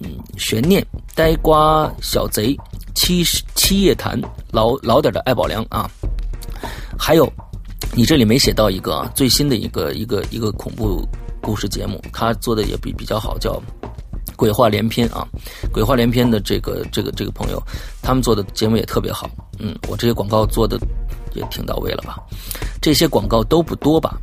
[0.00, 2.56] 嗯，悬念，呆瓜小贼，
[2.94, 3.24] 七
[3.54, 4.20] 七夜谈，
[4.50, 5.90] 老老点的爱宝良啊，
[6.98, 7.30] 还有
[7.94, 11.06] 你这里没写到一个啊，最新的一个一个一个恐怖。
[11.40, 13.52] 故事节目，他做的也比比较好，叫
[14.38, 15.26] 《鬼话连篇》啊，
[15.72, 17.60] 《鬼话连篇》的这个这个这个朋友，
[18.00, 19.28] 他们做的节目也特别好。
[19.58, 20.78] 嗯，我这些广告做的
[21.34, 22.16] 也挺到位了吧？
[22.80, 24.16] 这些广告都不多吧？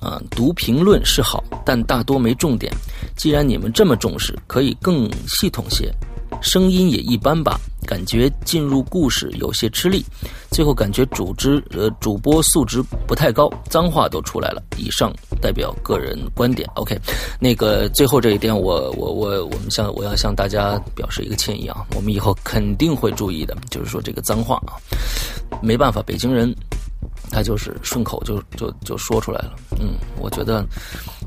[0.00, 2.72] 啊，读评论是好，但大多没重点。
[3.14, 5.92] 既然你们这么重视，可以更系统些。
[6.40, 10.04] 声音也一般吧，感觉进入故事有些吃力，
[10.50, 14.62] 最后感觉主织呃主播素质不太高，脏话都出来了。
[14.76, 16.68] 以上代表个人观点。
[16.74, 16.98] OK，
[17.40, 23.56] 那个最后这一点，我我我我们向我要向大家表示一个歉意啊，我们以后肯定会注意的。
[23.70, 24.78] 就是说这个脏话啊，
[25.60, 26.54] 没办法，北京人
[27.30, 29.56] 他就是顺口就就就说出来了。
[29.80, 30.64] 嗯，我觉得。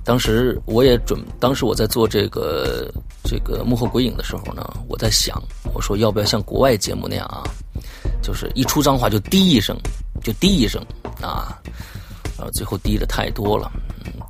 [0.04, 2.92] 当时我也准，当时我在做这个
[3.24, 5.42] 这个幕后鬼影的时候呢，我在想，
[5.74, 7.44] 我说要不要像国外节目那样啊，
[8.22, 9.78] 就是一出脏话就滴一声，
[10.24, 10.84] 就滴一声
[11.22, 11.62] 啊，
[12.38, 13.72] 然后最后滴的太多了，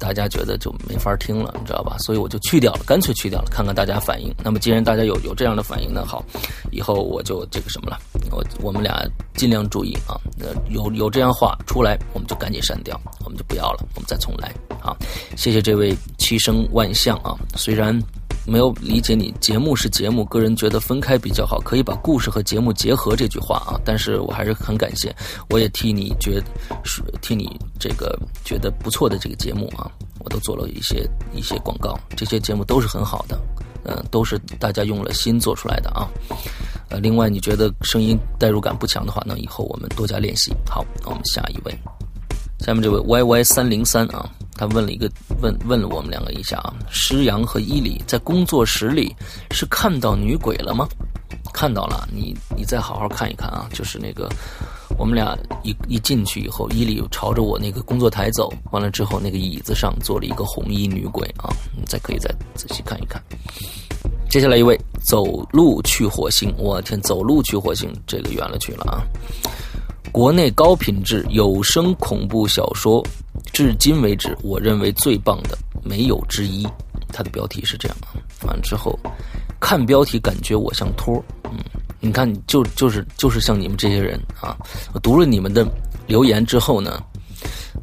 [0.02, 1.96] 大家觉得就没法听了，你知道吧？
[2.00, 4.34] 所以我就去掉了，干脆去掉了，看看大家反应。
[4.44, 6.26] 那么既然大家有有这样的反应，那好，
[6.72, 8.00] 以后我就这个什么了，
[8.32, 14.52] 我我们俩尽量注意啊，那有有这样话出来，我们就赶紧删掉，我们就不要了，我们再重来。
[14.82, 14.98] 啊，
[15.38, 17.38] 谢谢这位七生万象啊！
[17.56, 17.96] 虽然
[18.52, 25.16] 没有理解你节目是节目，个人觉得分开比较好，可以把故事和节目结合这句话啊，但是我还是很感谢，
[25.50, 26.44] 我也替你觉，
[27.22, 29.90] 替你这个觉得不错的这个节目啊，
[30.20, 33.40] 我都做了一些一些广告，这些节目都是很好的，
[33.86, 36.06] 嗯，都是大家用了心做出来的啊。
[36.90, 40.52] 呃，另外你觉得声音代入感不强的话，那以后我们多加练习。
[40.70, 41.74] 好，那我们下一位，
[42.60, 44.30] 下面这位 Y Y 三零三啊，
[44.62, 45.10] 他问了一个
[45.42, 49.12] 问问了我们两个一下啊，施阳和伊里在工作室里
[49.50, 50.88] 是看到女鬼了吗？
[51.52, 54.30] 看到了，你你再好好看一看啊，就是那个
[55.00, 63.20] 我们俩一一进去以后，伊里朝着我那个工作台走，完了之后那个椅子上坐了一个红衣女鬼啊，你再可以再仔细看一看。
[64.30, 69.02] 接下来一位走路去火星，我天，走路去火星，这个远了去了啊！
[70.12, 73.06] 国内高品质有声恐怖小说，
[73.54, 76.68] 至今为止我认为最棒的没有之一。
[77.14, 78.98] 它的标题是这样啊，完了之后
[79.60, 81.60] 看标题感觉我像托，嗯，
[82.00, 84.56] 你看就就是就是像你们这些人啊，
[84.94, 85.66] 我读了你们的
[86.08, 87.02] 留言之后呢，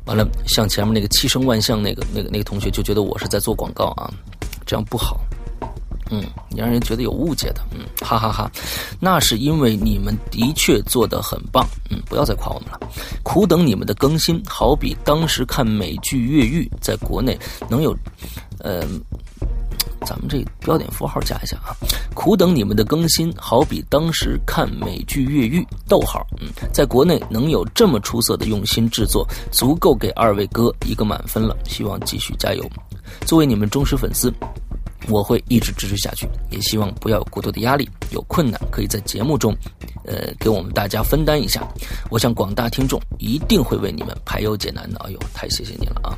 [0.07, 4.11] 完了像前面那个七声万象那个那个那个同学就觉得我是在做广告啊，
[4.67, 5.21] 这样不好。
[6.11, 8.51] 嗯，你让人觉得有误解的，嗯，哈哈哈，
[8.99, 12.81] 那是因为你们的确做得很棒，嗯，不要再夸我们了，
[13.23, 17.39] 苦等你们的更新，好比当时看美剧《越狱》在国内
[17.69, 17.95] 能有，
[18.61, 18.87] 呃，
[20.07, 21.77] 咱们这标点符号加一下啊，
[22.15, 32.65] 苦等你们的更新，好比当时看美剧《越狱》，逗号，嗯，在国内能有这么出色的用心制作，足够给二位哥一个满分了，希望继续加油，
[33.27, 34.33] 作为你们忠实粉丝。
[35.07, 37.89] 我会一直支持下去，也希望不要有过多的压力。
[38.11, 39.55] 有困难可以在节目中，
[40.05, 41.63] 呃，给我们大家分担一下。
[42.11, 44.99] 我想广大听众一定会为你们排忧解难的。
[45.01, 46.17] 哎呦，太谢谢你了啊！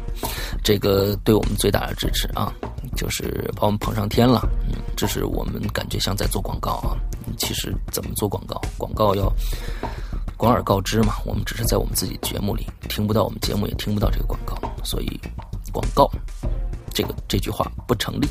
[0.62, 2.52] 这个对我们最大的支持啊，
[2.96, 4.48] 就是把我们捧上天了。
[4.68, 6.96] 嗯，这是我们感觉像在做广告啊。
[7.36, 8.60] 其实怎么做广告？
[8.78, 9.32] 广告要
[10.36, 11.16] 广而告之嘛。
[11.24, 15.20] 我们只是在我们自己节目里听不到，我们节目也听不到这个广告，所以
[15.72, 16.08] 广告
[16.94, 18.28] 这个这句话不成立。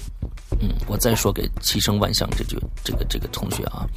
[0.61, 3.87] 嗯，我再说给七声万象这句这个这个同学啊，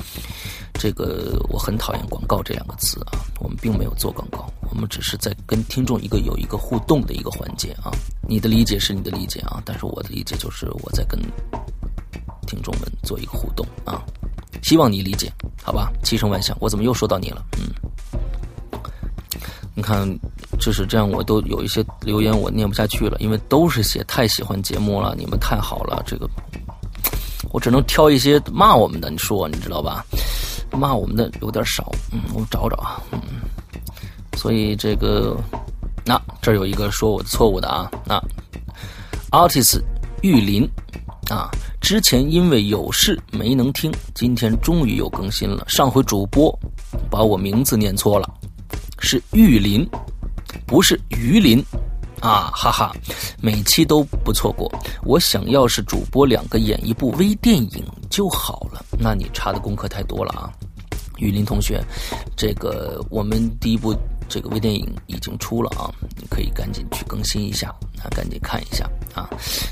[0.75, 3.19] 这个我很讨厌“广告”这两个词啊。
[3.41, 7.91] 我们并没有做广告，我们只是在跟听众一个有一个互动的一个环节啊。
[8.29, 11.19] 你的理解是你的理解啊，但是我的理解就是我在跟
[12.47, 14.05] 听众们做一个互动啊。
[14.63, 15.33] 希望你理解，
[15.65, 15.93] 好吧？
[16.05, 17.45] 七声万象，我怎么又说到你了？
[17.59, 17.67] 嗯，
[19.75, 20.09] 你看。
[20.61, 26.29] 就是这样，我都有一些留言我念不下去了，因为都是写太喜欢节目了，你们太好了，这个
[27.51, 30.05] 我只能挑一些骂我们的，你说你知道吧？
[30.71, 33.21] 骂我们的有点少，嗯，我找找啊，嗯，
[34.37, 35.37] 所以这个
[36.05, 38.23] 那这有一个说我错误的啊，那
[39.31, 39.81] artist
[40.21, 40.69] 玉林
[41.29, 41.51] 啊，
[41.81, 46.57] 之前因为有事没能听，今天终于有更新了，上回主播
[47.11, 48.33] 把我名字念错了，
[49.03, 49.87] 是玉林。
[50.67, 51.63] 不是鱼鳞，
[52.21, 52.93] 啊哈哈，
[53.41, 54.71] 每期都不错过。
[55.03, 58.85] 我想要是主播两个演一部微电影就好了。
[58.99, 60.53] 那你查的功课太多了啊，
[61.19, 61.83] 雨林同学，
[62.37, 63.95] 这个我们第一部
[64.29, 67.69] 这个微电影已经出了啊，你可以赶紧去更新一下
[68.03, 69.29] 啊，赶紧看一下啊。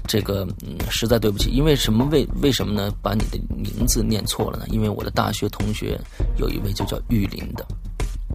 [0.07, 2.91] 这个嗯，实在对不起，因为什么为为什么呢？
[3.03, 4.67] 把你的名字念错了呢？
[4.71, 5.99] 因为我的大学同学
[6.37, 7.67] 有一位就叫玉林的。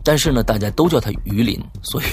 [0.04, 2.06] 但是呢，大家都叫他鱼鳞，所以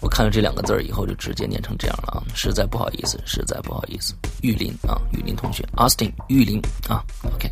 [0.00, 2.22] 我看了这两个字儿以后，就直接念成这样了啊！
[2.34, 7.04] 实在不好意思，实在不好意思，玉林啊，玉林同学，Austin，玉林啊
[7.34, 7.50] ，OK。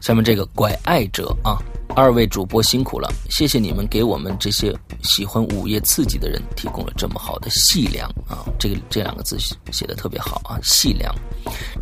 [0.00, 1.58] 下面这个拐爱者啊，
[1.94, 8.48] 二位主播辛苦了，谢谢你们给我们这些喜欢午夜刺激的人提供了这么好的细粮啊！
[8.58, 11.14] 这个这两个字写的特别好啊，细粮，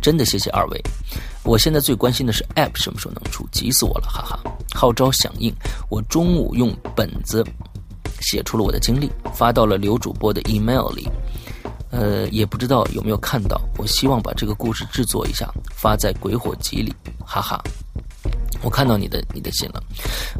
[0.01, 0.81] 真的谢谢二位。
[1.43, 4.39] 我现在最关心的是 App 什么时候能出，急死我了，哈哈！
[4.75, 5.53] 号召响应，
[5.89, 7.43] 我中午用本子
[8.19, 11.07] 写出了我的经历，发到了刘主播的 email 里，
[11.89, 13.61] 呃，也不知道有没有看到。
[13.77, 16.93] 我希望把这个故事制作一下，发在鬼火集里，
[17.25, 17.63] 哈哈。
[18.61, 19.81] 我看到你的你的信了，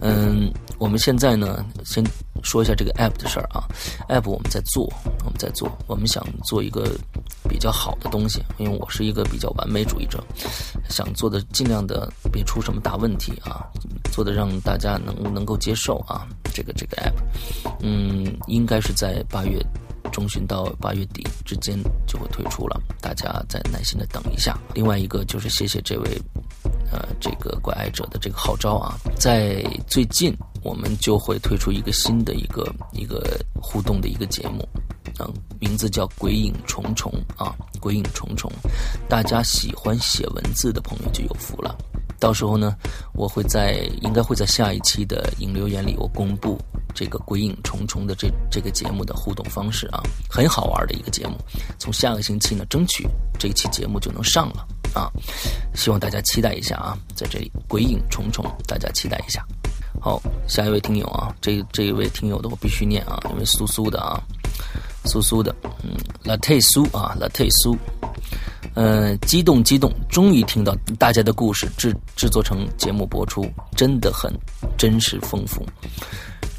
[0.01, 2.03] 嗯，我们现在呢，先
[2.43, 3.63] 说一下这个 app 的事儿啊。
[4.09, 4.91] app 我们在做，
[5.23, 6.91] 我们在做，我们想做一个
[7.47, 10.21] 比较好的东西，因为我是一个比较完美主义者，
[10.89, 13.65] 想做的尽量的别出什么大问题啊，
[14.11, 16.27] 做的让大家能能够接受啊。
[16.53, 17.13] 这个这个 app，
[17.79, 19.65] 嗯，应该是在八月
[20.11, 24.59] 中旬到八月底之间就会推出了，大家再耐心的等一下。
[24.73, 26.21] 另外一个就是谢谢这位。
[26.91, 34.67] 呃，这个怪爱者的这个号召啊，在最近我们就会推出一个新的一个一个互动的一个节目，
[35.19, 37.11] 嗯，名字叫《鬼影重重》
[37.43, 38.51] 啊，《鬼影重重》，
[39.07, 41.77] 大家喜欢写文字的朋友就有福了。
[42.19, 42.75] 到时候呢，
[43.13, 46.59] 我会在应该会在下一期的引留言里，我公布
[46.93, 51.37] 这个《鬼影重重》的这这个节目的互动方式啊，很好玩的一个节目。
[51.77, 53.07] 从下个星期呢，争取
[53.39, 54.67] 这一期节目就能上了。
[54.93, 55.09] 啊，
[55.75, 59.45] 希望大家期待一下啊，在这里鬼影重重，大家期待一下。
[60.01, 64.21] 好，下一位听友啊，这这一位听友的我必须念啊，因为苏苏的啊，
[65.05, 65.91] 苏苏的，嗯
[66.23, 67.77] ，latte 苏啊，latte 苏，
[68.75, 74.33] 嗯，激动激动，终于听到大家的故事制制作成节目播出，真的很
[74.77, 75.65] 真实丰富。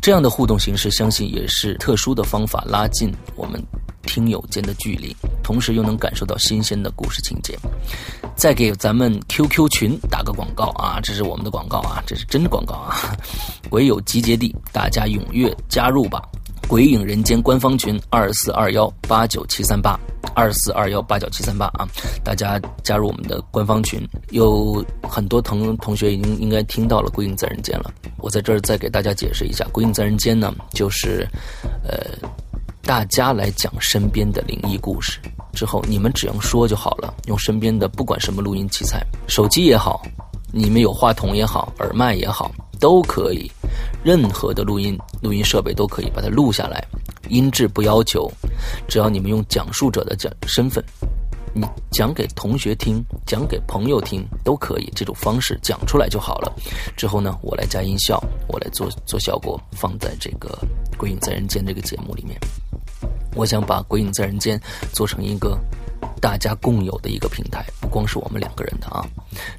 [0.02, 3.62] 这样的互动形式，相信也是特殊的方法，拉近我们
[4.02, 7.58] 听友间的距离，同时又能感受到新鲜的故事情节。
[8.34, 13.16] 再给咱们 QQ 群打个广告啊，这是我们的广告啊，这是真广告啊！
[13.68, 16.22] 鬼友集结地，大家踊跃加入吧！
[16.68, 19.98] 鬼影人间官方群二四二幺八九七三八
[20.34, 21.88] 二四二幺八九七三八啊，
[22.22, 24.00] 大家加入我们的官方群。
[24.30, 31.26] 有很多同同学已经应该听到了《鬼影在人间》了，我在这儿再给大家解释一下，《鬼影在人间》呢，就是
[31.82, 32.06] 呃，
[32.90, 35.20] 大家来讲身边的灵异故事。
[35.52, 40.02] 之后你们只要说就好了，用身边的不管什么录音器材，手机也好，
[40.52, 43.48] 你们有话筒也好，耳麦也好，都可以，
[44.02, 46.84] 任何的录音录音设备都可以把它录下来，
[47.28, 48.28] 音质不要求，
[48.88, 50.84] 只要你们用讲述者的讲身份，
[51.52, 56.52] 你讲给同学听，讲给朋友听都可以，这种方式讲出来就好了。
[56.96, 60.48] 之后呢，我来加音效，我来做做效果，放在这个
[60.96, 62.38] 《鬼影在人间》这个节目里面。
[63.34, 64.58] 我想把《鬼影在人间》
[64.92, 65.58] 做成一个
[66.20, 69.04] 大家共有的一个平台，不光是我们两个人的啊。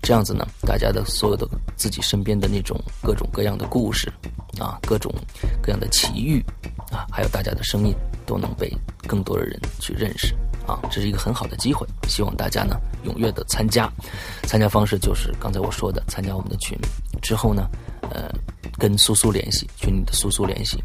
[0.02, 4.12] 这样子呢，大家的所有的自己身边的那种各种各样的故事
[4.60, 5.14] 啊，各种
[5.62, 6.44] 各样的奇遇
[6.92, 7.94] 啊，还有大家的声音，
[8.26, 8.72] 都能被
[9.08, 10.34] 更多的人去认识
[10.72, 10.80] 啊。
[10.92, 13.92] 这是一个很好的机会，希望大家呢踊跃的参加。
[14.44, 16.78] 参加方式就是刚才我说的，参加我们的群
[17.22, 17.68] 之后呢，
[18.10, 18.32] 呃，
[18.78, 20.82] 跟苏苏联系，群里的苏苏联系。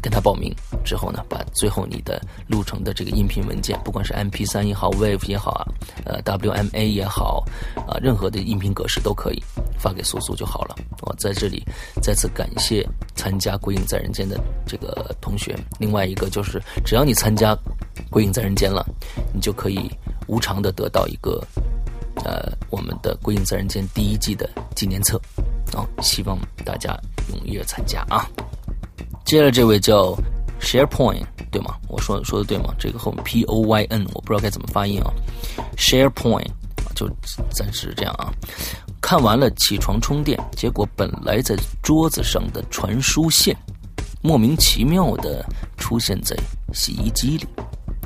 [0.00, 5.66] 跟他报名之后呢，把最后你的录成的这个音频文件，不管是 MP 三也好，Wave 也好啊，
[6.04, 7.44] 呃，WMA 也好，
[7.86, 9.42] 啊，任何的音频格式都可以
[9.78, 10.76] 发给苏苏就好了。
[11.02, 11.64] 我在这里
[12.02, 15.56] 再次感谢参加《鬼影在人间》的这个同学。
[15.78, 17.54] 另外一个就是，只要你参加
[18.10, 18.86] 《鬼影在人间》了，
[19.32, 19.90] 你就可以
[20.26, 21.42] 无偿的得到一个
[22.24, 25.20] 呃我们的《鬼影在人间》第一季的纪念册。
[25.72, 26.98] 啊，希望大家
[27.30, 28.28] 踊跃参加啊！
[29.30, 30.12] 接着这位叫
[30.60, 31.22] SharePoint
[31.52, 31.76] 对吗？
[31.86, 32.74] 我说说的对吗？
[32.76, 35.12] 这个后面 P O Y N 我不知道该怎么发音啊。
[35.76, 36.48] SharePoint
[36.96, 37.08] 就
[37.48, 38.34] 暂时这样啊。
[39.00, 43.56] 看完了起床充电，结果本来在桌子上的传输线
[44.20, 45.46] 莫名其妙的
[45.78, 46.36] 出现在
[46.74, 47.46] 洗衣机里。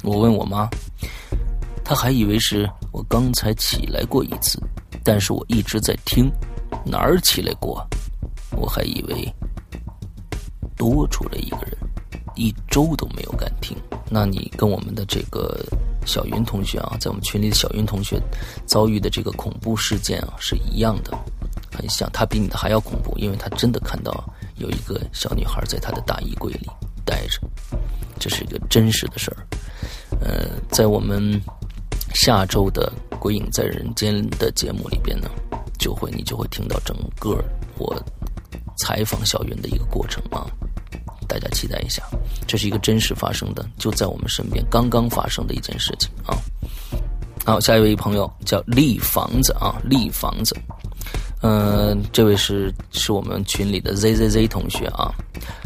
[0.02, 0.68] 我问我妈，
[1.82, 4.62] 她还以为是我刚才起来过一次，
[5.02, 6.30] 但是我一直在听，
[6.84, 7.82] 哪儿起来过？
[8.50, 9.34] 我还以为。
[10.84, 11.78] 多出了一个人，
[12.34, 13.74] 一周都没有敢听。
[14.10, 15.64] 那你跟我们的这个
[16.04, 18.20] 小云同学啊，在我们群里的小云同学
[18.66, 21.16] 遭遇的这个恐怖事件啊，是一样的，
[21.72, 22.06] 很像。
[22.12, 24.12] 他比你的还要恐怖，因为他真的看到
[24.56, 26.68] 有一个小女孩在他的大衣柜里
[27.02, 27.40] 待着，
[28.20, 29.46] 这是一个真实的事儿。
[30.20, 31.40] 呃，在我们
[32.12, 35.30] 下周的《鬼影在人间》的节目里边呢，
[35.78, 37.42] 就会你就会听到整个
[37.78, 37.98] 我
[38.76, 40.44] 采访小云的一个过程啊。
[41.26, 42.02] 大家期待一下，
[42.46, 46.36] 这是一个真实发生的，就在我们身边刚刚发生的一件事情啊。
[47.44, 50.56] 好，下一位朋友叫立房子啊，立房子，
[51.46, 55.12] 嗯，这位是是我们群里的 ZZZ 同学啊。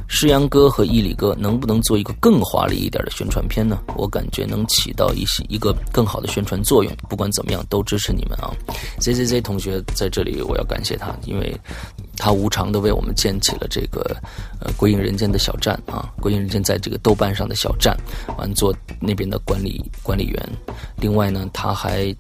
[0.09, 3.79] 诗阳哥和伊里哥能不能做一个更华丽一点的宣传片呢？
[3.95, 6.93] 我感觉能起到一些一个更好的宣传作用。
[7.09, 8.51] 不管怎么样，都支持你们啊
[8.99, 11.55] ！ZZZ 同学在这里，我要感谢他，因为
[12.16, 14.16] 他无偿的为我们建起了这个
[14.61, 17.97] 呃“归隐人间”的小站啊，“归隐人间”在这个豆瓣上的小站，
[18.37, 20.49] 完做那边的管理管理员。
[20.97, 22.12] 另外呢，他还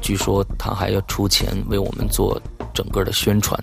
[0.00, 2.40] 据说他还要出钱为我们做
[2.74, 3.58] 整个的宣传。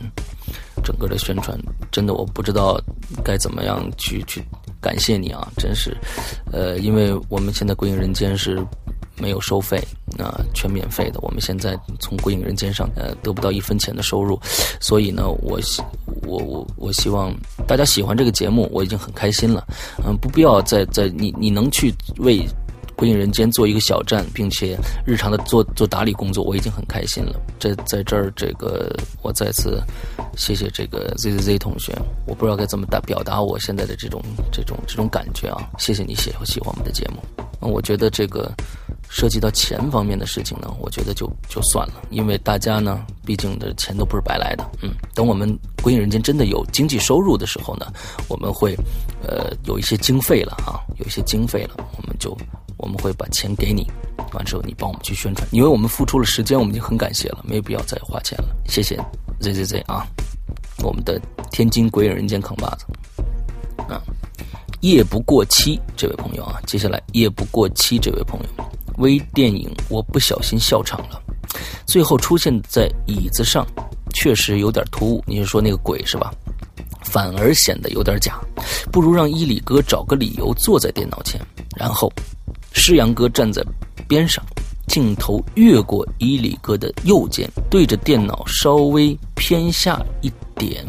[0.84, 1.58] 整个的宣传
[1.92, 2.80] 真的我不知道
[3.24, 4.42] 该怎么样去去
[4.80, 5.52] 感谢你啊！
[5.58, 5.98] 真是，
[6.52, 8.64] 呃，因为我们现在《鬼影人间》是
[9.20, 9.84] 没有收费，
[10.20, 11.20] 啊，全免费的。
[11.22, 14.40] 我们现在从《鬼影人间》上呃得不到一分钱的收入，
[14.80, 15.82] 所以呢，我希
[16.22, 17.36] 我我我希望
[17.68, 19.66] 大家喜欢这个节目，我已经很开心了。
[20.06, 22.48] 嗯，不必要再再你你能去为。
[22.98, 24.76] 归隐人间做一个小站，并且
[25.06, 27.40] 日常的做做打理工作，我已经很开心了。
[27.60, 28.92] 这在这儿，这个
[29.22, 29.80] 我再次
[30.36, 31.96] 谢谢这个 Z Z Z 同学。
[32.26, 34.20] 我不知道该怎么打表达我现在的这种
[34.52, 35.70] 这种这种感觉啊！
[35.78, 37.22] 谢谢你喜喜欢我们的节目。
[37.60, 38.52] 我觉得这个
[39.10, 44.68] 涉及到钱方面的事情呢，我觉得就就算了，因为大家呢，毕竟的钱都不是白来的。
[44.82, 45.48] 嗯，等我们
[45.84, 47.94] 归隐人间真的有经济收入的时候呢，
[48.28, 48.76] 我们会
[49.22, 52.36] 呃有一些经费了啊，有一些经费了，我们就。
[52.78, 53.86] 我们会把钱给你，
[54.34, 58.56] 完之后你帮我们去宣传，因为我们付出了时间，我们已经很感谢了，没有必要再花钱了。
[58.68, 58.96] 谢谢
[59.40, 60.06] Z Z Z 啊，
[60.84, 61.20] 我们的
[61.52, 62.86] 天津鬼影人间扛把子
[63.90, 64.02] 啊，
[64.82, 68.66] 夜不过期这位朋友啊，接下来夜不过期这位朋友，
[68.98, 71.22] 微电影我不小心笑场了，
[71.86, 73.66] 最后出现在椅子上，
[74.14, 75.24] 确实有点突兀。
[75.26, 76.34] 你是说那个鬼是吧？
[77.04, 78.38] 反而显得有点假，
[78.92, 81.40] 不如让伊里哥找个理由坐在电脑前，
[81.78, 82.12] 然后
[82.80, 83.62] 施阳哥站在
[84.08, 84.42] 边上，
[84.88, 90.86] 镜头越过伊里哥的右肩，对着电脑稍微偏下一点，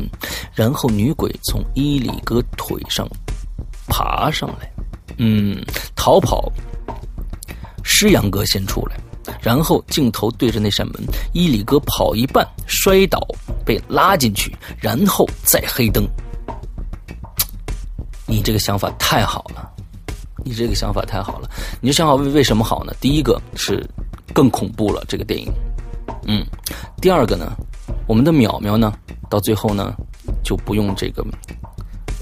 [0.54, 3.08] 然后女鬼从伊里哥腿上
[3.88, 4.70] 爬上来，
[5.16, 5.60] 嗯，
[5.96, 6.52] 逃跑。
[7.82, 9.00] 施阳哥先出来，
[9.40, 13.18] 然后镜头对着那扇门，伊里哥跑一半摔倒。
[13.64, 16.08] 被拉进去，然后再黑灯。
[18.24, 19.70] 你这个想法太好了，
[20.44, 21.48] 你这个想法太好了。
[21.80, 22.92] 你这想法为为什么好呢？
[23.00, 23.84] 第一个是
[24.32, 25.52] 更恐怖了，这个电影。
[26.26, 26.44] 嗯，
[27.00, 27.52] 第二个呢，
[28.06, 28.92] 我们的淼淼呢，
[29.30, 29.94] 到最后呢
[30.42, 31.24] 就不用这个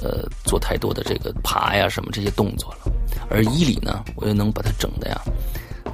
[0.03, 2.93] 呃做太多的这个爬呀什么这些动作了，
[3.31, 5.21] 而伊里呢，我又能把它整的呀。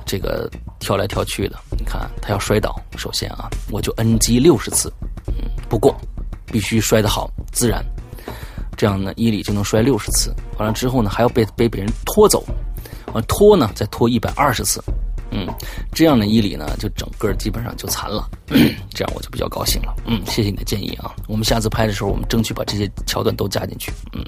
[0.04, 4.92] 这个跳来跳去的，你看他要摔倒，首先啊，我就 NG 六十次，
[5.28, 5.94] 嗯，不过
[6.46, 7.82] 必须摔得好，自然，
[8.76, 10.34] 这样呢，伊里就能摔六十次。
[10.58, 12.44] 完了之后呢，还要被被别人拖走，
[13.12, 14.82] 完拖呢再拖一百二十次，
[15.30, 15.46] 嗯，
[15.92, 18.28] 这样呢，伊里呢就整个基本上就残了，
[18.94, 19.94] 这样我就比较高兴了。
[20.06, 24.24] 嗯，谢谢你的建议啊，我们下次拍的时候，我们争取把这些桥段都加进去，嗯，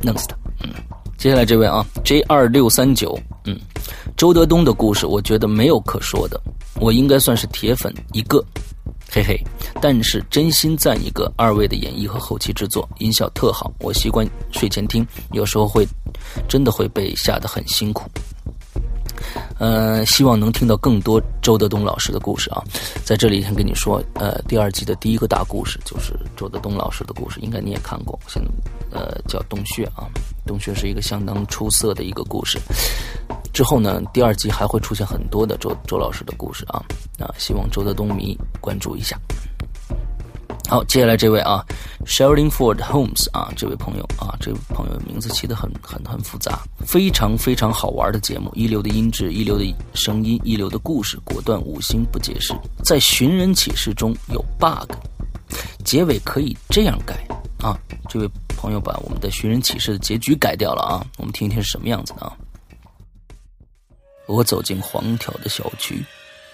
[0.00, 0.70] 弄死他，嗯。
[1.18, 3.60] 接下来这位啊，J 二六三九，嗯，
[4.16, 6.40] 周德东的故事，我觉得没有可说的，
[6.76, 8.42] 我应该算是铁粉一个，
[9.12, 9.36] 嘿嘿，
[9.80, 15.84] 但是真心赞一个二位的演绎和后期制作，音效特好，我习惯睡前听，有时候会
[16.48, 18.08] 真的会被吓得很辛苦。
[19.58, 22.62] 呃，希望能听到更多周德东老师的故事啊！
[23.04, 28.18] 在这里先跟你说，呃，第二季的第一个大故事就是周德东老师的故事，应该你也看过。
[28.28, 28.48] 现在
[28.96, 30.08] 呃叫洞穴啊，
[30.50, 32.58] 洞穴是一个相当出色的一个故事。
[33.52, 36.82] 之后呢，第二季还会出现很多的周周老师的故事啊，
[37.16, 39.16] 那希望周德东迷关注一下。
[40.68, 41.64] 好，接下来这位啊
[42.04, 52.52] ，Sheldon Ford Holmes 啊，这位朋友啊，这位朋友名字起得很很很复杂，非常非常好玩的节目，一流的音质，一流的声音，一流的故事，果断五星不解释，
[52.84, 54.90] 在寻人启事中有 bug，
[55.84, 57.14] 结尾可以这样改
[57.58, 57.78] 啊，
[58.08, 58.28] 这位
[58.60, 62.36] 朋友把我们的寻人启事的结局改掉了啊，我们听一听是什么样子的啊。
[64.26, 66.04] 我走进黄条的小区，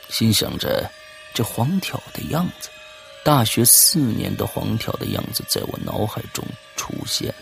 [0.08, 0.88] 心想着
[1.34, 2.68] 这黄条的样子。
[3.24, 6.44] 大学四年的黄条的样子在我脑海中
[6.76, 7.34] 出现了。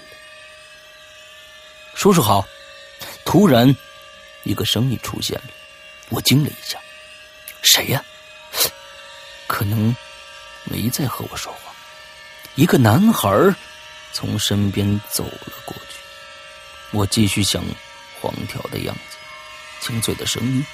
[1.95, 2.43] 叔叔好！
[3.27, 3.77] 突然，
[4.45, 5.51] 一个声音出现了，
[6.09, 6.79] 我惊了一下。
[7.61, 8.03] 谁呀？
[9.47, 9.95] 可能
[10.65, 11.71] 没在和我说话。
[12.55, 13.55] 一个男孩儿
[14.15, 15.99] 从身边走了过去。
[16.93, 17.63] 我继续想
[18.21, 19.17] 黄条的样子，
[19.81, 20.65] 清脆的声音，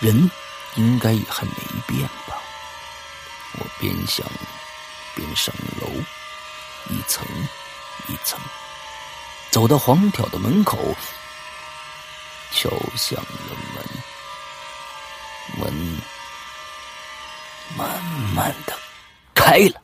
[0.00, 0.30] 人
[0.76, 1.52] 应该也还没
[1.86, 2.42] 变吧。
[3.58, 4.26] 我边想
[5.14, 5.86] 边上楼，
[6.88, 7.24] 一层
[8.08, 8.40] 一层，
[9.50, 10.78] 走到黄条的门口，
[12.50, 13.84] 敲响了门，
[15.58, 16.00] 门
[17.76, 18.02] 慢
[18.34, 18.78] 慢的
[19.34, 19.82] 开了。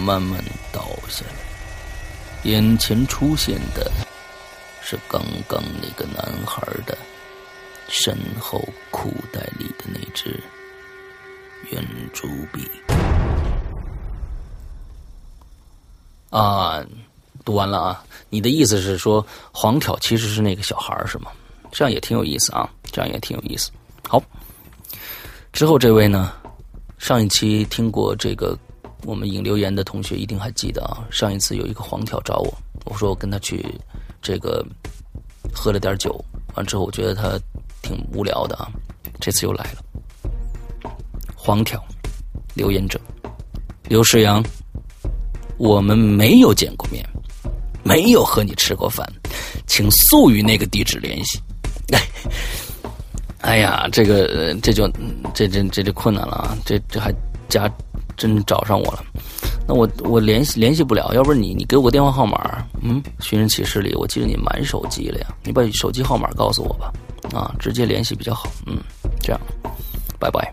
[0.00, 0.42] 慢慢
[0.72, 3.90] 倒下来，眼前出现的。
[4.82, 6.98] 是刚刚那个男孩的
[7.88, 10.42] 身后裤袋里的那只
[11.70, 12.68] 圆珠笔
[16.30, 16.84] 啊！
[17.44, 18.04] 读完了啊！
[18.30, 21.30] 你的意思是说黄挑其实是那个小孩是吗？
[21.70, 22.68] 这样也挺有意思啊！
[22.90, 23.70] 这样也挺有意思。
[24.08, 24.20] 好，
[25.52, 26.32] 之后这位呢？
[26.98, 28.58] 上一期听过这个
[29.04, 31.04] 我们引留言的同学一定还记得啊！
[31.10, 33.64] 上一次有一个黄条找我，我说我跟他去。
[34.22, 34.62] 这个
[35.50, 36.22] 喝了点酒，
[36.54, 37.40] 完之后我觉得他
[37.80, 38.68] 挺无聊的啊。
[39.18, 40.92] 这次又来了，
[41.34, 41.82] 黄条
[42.52, 43.00] 留言者
[43.84, 44.44] 刘世阳，
[45.56, 47.02] 我们没有见过面，
[47.82, 49.10] 没有和你吃过饭，
[49.66, 51.40] 请速与那个地址联系。
[53.40, 54.86] 哎呀，这个这就
[55.32, 56.58] 这这这就困难了啊！
[56.66, 57.10] 这这还
[57.48, 57.66] 加
[58.20, 59.02] 真找上我了。
[59.66, 66.92] 那我我联系联系不了，要不然你你给我个电话号码，嗯，寻人启事里我记得你满手机了呀，你把手机号码告诉我吧，
[67.32, 68.76] 啊，直接联系比较好，嗯，
[69.22, 69.40] 这样，
[70.18, 70.52] 拜拜。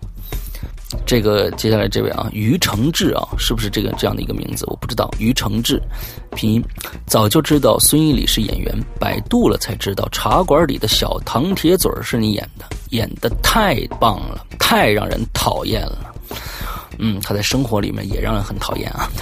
[1.04, 4.64] 这个接下来这位啊，于承志啊，是不是这个这样的一个名字？
[4.68, 5.10] 我不知道。
[5.18, 5.82] 于承志，
[6.34, 6.64] 拼音，
[7.06, 16.14] 早就知道孙一礼是演员，百度了才知道《茶馆》里的小唐铁嘴是你演的，演的太棒了，太让人讨厌了。
[16.98, 19.10] 嗯，他在生活里面也让人很讨厌啊。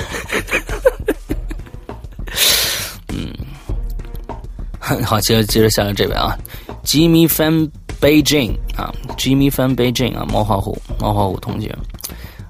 [3.09, 6.37] 嗯，好，接着接着下来这位啊
[6.85, 7.70] ，Jimmy Fan
[8.01, 11.77] Beijing 啊，Jimmy Fan Beijing 啊，猫花虎，猫花虎同学，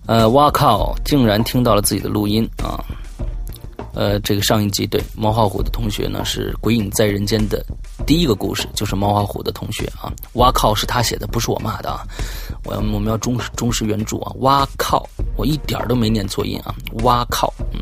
[0.07, 2.85] 呃，哇靠，竟然听到了自己的录音啊，
[3.95, 7.64] 呃，这个上一集对猫花虎的同学呢是《鬼影在人间》的
[8.05, 12.03] 第一个故事，就是猫和虎的同学啊，哇靠，是他写的，不是我骂的啊，
[12.64, 17.80] 我要我们要忠实忠实原著啊，哇靠，我一点都没念错音啊，哇靠，嗯。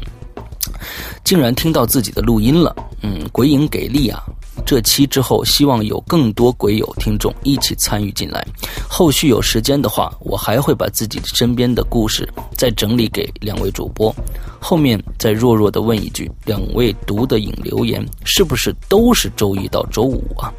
[1.25, 4.23] 竟然听到自己的录音了，嗯，鬼影给力啊！
[4.65, 8.47] 这期之后，希望有更多鬼友听众一起参与进来。
[8.89, 14.15] 后续有时间的话，我还会把自己身边的故事再整理给两位主播。
[14.61, 20.53] 后面再弱弱的问一句：两位读的影留言是不是都是周一到周五啊？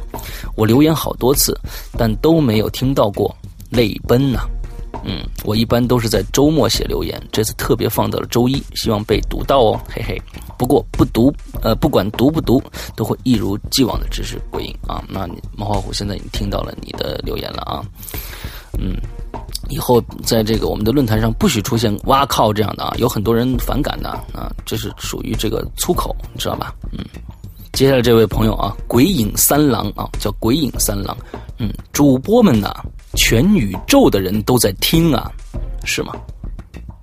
[0.55, 1.59] 我留言好多次，
[1.97, 3.35] 但都没有听到过，
[3.69, 4.41] 泪奔呐！
[5.03, 10.21] 嗯，我一般都是在周末写留言，这次特别放到了周一，希望被读到哦，嘿嘿。
[10.57, 12.63] 不过不读，呃，不管读不读，
[12.95, 15.03] 都会一如既往的支持鬼影啊。
[15.07, 17.83] 那你猫花虎现在已经听到了你的留言了啊，
[18.79, 18.95] 嗯，
[19.69, 26.73] 以后在这个我们的论坛上不许出现“哇靠”这样的啊，有很多人反感的啊，这是属于这个粗口，你知道吧？
[26.93, 27.03] 嗯，
[27.73, 31.15] 接下来这位朋友啊，鬼影三郎啊，叫鬼影三郎，
[31.59, 32.73] 嗯，主播们呐，
[33.16, 35.32] 全宇宙的人都在听啊，
[35.84, 36.13] 是吗？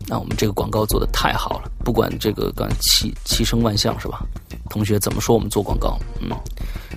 [0.07, 4.25] 那我们这个广告做的太好了，不管这个刚七七声万象是吧？
[4.69, 5.99] 同学怎么说我们做广告？
[6.21, 6.31] 嗯，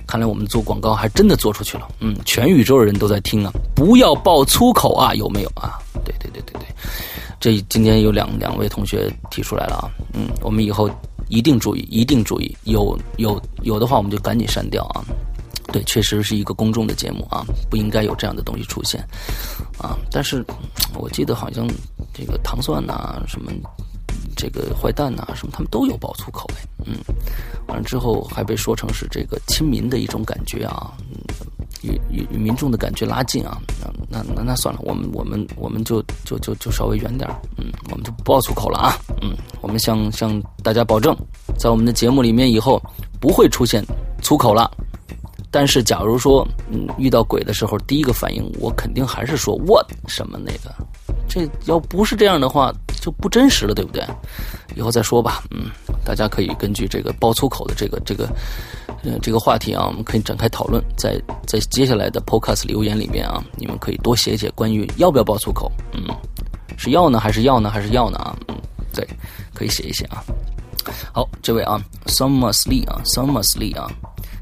[0.06, 1.88] 看来我们做广告还真的做出去了。
[2.00, 3.52] 嗯，全宇宙的人都在听啊！
[3.74, 5.78] 不要爆粗口啊，有没有啊？
[6.04, 6.66] 对对对对对，
[7.38, 9.88] 这今天有两两位同学提出来了啊。
[10.12, 10.90] 嗯，我们以后
[11.28, 15.04] 一定注意，一定注意，有有有的话我们就赶紧删掉啊。
[15.72, 19.00] 对，确实是一个公众的节目啊，不应该有这样的东西出现
[19.78, 19.96] 啊。
[20.10, 20.44] 但是
[20.94, 21.66] 我记得好像。
[22.18, 23.52] 这个糖蒜呐，什么
[24.34, 26.94] 这个坏蛋呐，什么他们都有爆粗口哎，嗯，
[27.68, 30.92] 完了之后还被说成是这个亲民的一种感觉啊，
[31.82, 33.60] 与与与民众的感觉拉近啊，
[34.08, 41.14] 那那那那算了，我们我们我们就就就就稍微远点嗯，我们就不爆粗口了啊，嗯，我们向向大家保证，
[41.58, 42.82] 在我们的节目里面以后
[43.20, 43.84] 不会出现
[44.22, 44.70] 粗口了。
[45.56, 50.70] 但是假如说嗯遇到鬼的时候，第一个反应我肯定还是说 what 什么那个。
[51.26, 54.04] 这要不是这样的话，就不真实了，对不对？
[54.74, 55.42] 以后再说吧。
[55.50, 55.70] 嗯，
[56.04, 58.28] 大家可以根据这个爆粗口的这个这个
[59.02, 60.84] 呃这个话题啊，我们可以展开讨论。
[60.94, 65.72] 在在接下来的 Podcast 留言里面啊，你们可以多写写关于要不要爆粗口。
[65.94, 66.04] 嗯，
[66.76, 68.36] 是要呢，还是要呢，还是要呢啊？
[68.48, 68.54] 嗯，
[68.92, 69.08] 对，
[69.54, 70.22] 可以写一写啊。
[71.14, 73.90] 好，这位啊，Summer Lee 啊，Summer Lee 啊。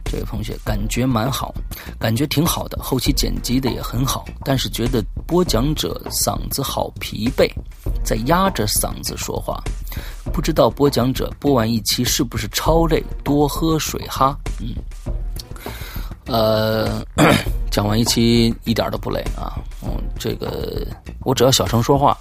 [0.04, 1.52] 这位同学感觉蛮好，
[1.98, 7.50] 感觉挺好的，后期剪辑的也很好，但是觉得播讲者嗓子好疲惫，
[8.04, 9.62] 在压着嗓子说话，
[10.32, 13.02] 不知道播讲者播完一期是不是超累？
[13.24, 14.36] 多喝水哈。
[14.60, 14.74] 嗯，
[16.26, 17.04] 呃，
[17.70, 19.58] 讲完一期一点都不累啊。
[19.82, 20.86] 嗯，这个
[21.20, 22.16] 我只要小声说话。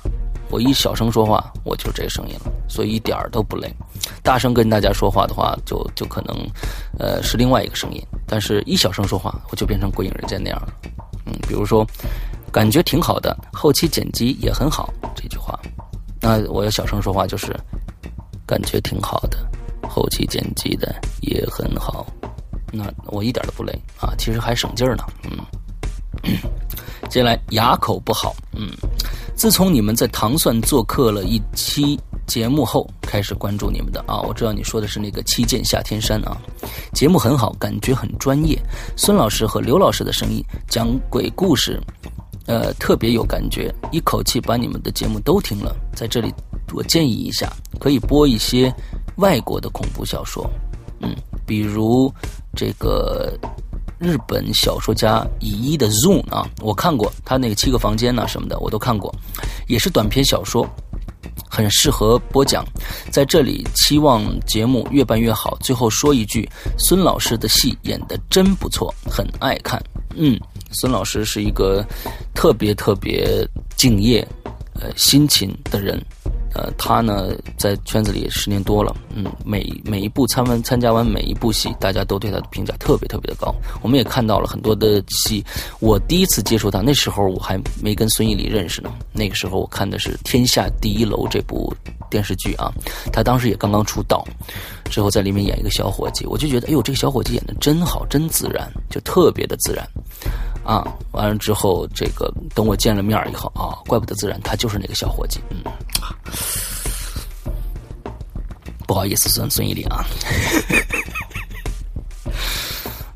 [0.54, 3.74] 我一小声说话，我就这声音了，所以一点儿都不累。
[4.22, 6.48] 大声跟大家说话的话，就就可能，
[7.00, 8.00] 呃，是另外一个声音。
[8.28, 10.68] 但是一小声说话，我就变成鬼影人间那样了。
[11.26, 11.84] 嗯，比如说，
[12.52, 14.94] 感觉挺好的，后期剪辑也很好。
[15.16, 15.60] 这句话，
[16.22, 17.52] 那我要小声说话就是，
[18.46, 19.40] 感觉挺好的，
[19.90, 22.06] 后期剪辑的也很好。
[22.72, 25.04] 那我一点都不累啊，其实还省劲儿呢。
[25.24, 26.38] 嗯，
[27.10, 28.70] 接下来牙口不好，嗯。
[29.36, 36.38] 自从你们在糖蒜做客了一期节目后，开始关注你们的啊，我知道你说的是那个《七剑下天山》啊，
[36.94, 38.58] 节目很好，感觉很专业。
[38.96, 41.82] 孙老师和刘老师的声音讲鬼故事，
[42.46, 45.76] 呃，特别有感觉，一口气把你们的节目都听了。
[45.94, 46.34] 在这里，
[46.74, 48.74] 我建议一下，可以播一些
[49.18, 50.50] 外国的恐怖小说，
[51.02, 51.14] 嗯，
[51.46, 52.14] 比如
[52.56, 53.38] 这个。
[54.00, 59.14] 日本小说家乙一的《Zoom》啊，我看过他那个七个房间呐什么的，我都看过，
[59.68, 60.68] 也是短篇小说，
[61.50, 62.66] 很适合播讲。
[63.12, 65.58] 在这里，期望节目越办越好。
[65.62, 69.82] 最后说一句，孙老师的戏演的真不错，很爱看。
[70.16, 70.40] 嗯，
[70.72, 71.86] 孙老师是一个
[72.34, 74.28] 特别特别敬业、
[74.74, 76.04] 呃辛勤的人，
[76.56, 83.54] 呃，他呢在圈子里十年多了，嗯，每每一部参完参加完每一部戏，大家都对他的评价特别特别的高。
[83.82, 85.44] 我们也看到了很多的戏，
[85.80, 88.94] 我第一次接触他，那时候我还没跟孙艺礼认识呢。
[89.12, 91.74] 那个时候我看的是《天下第一楼》这部
[92.10, 92.72] 电视剧啊，
[93.12, 94.24] 他当时也刚刚出道，
[94.92, 99.88] 之后在里面演一个小伙计，我就觉得，哎呦，这个小伙计演的真好，真自然，就特别的自然。
[100.64, 105.40] 啊，完了之后，这个等我见了面以后啊，怪不得自然，他就是那个小伙计。
[105.50, 105.62] 嗯，
[108.88, 110.04] 不好意思，孙孙一礼啊。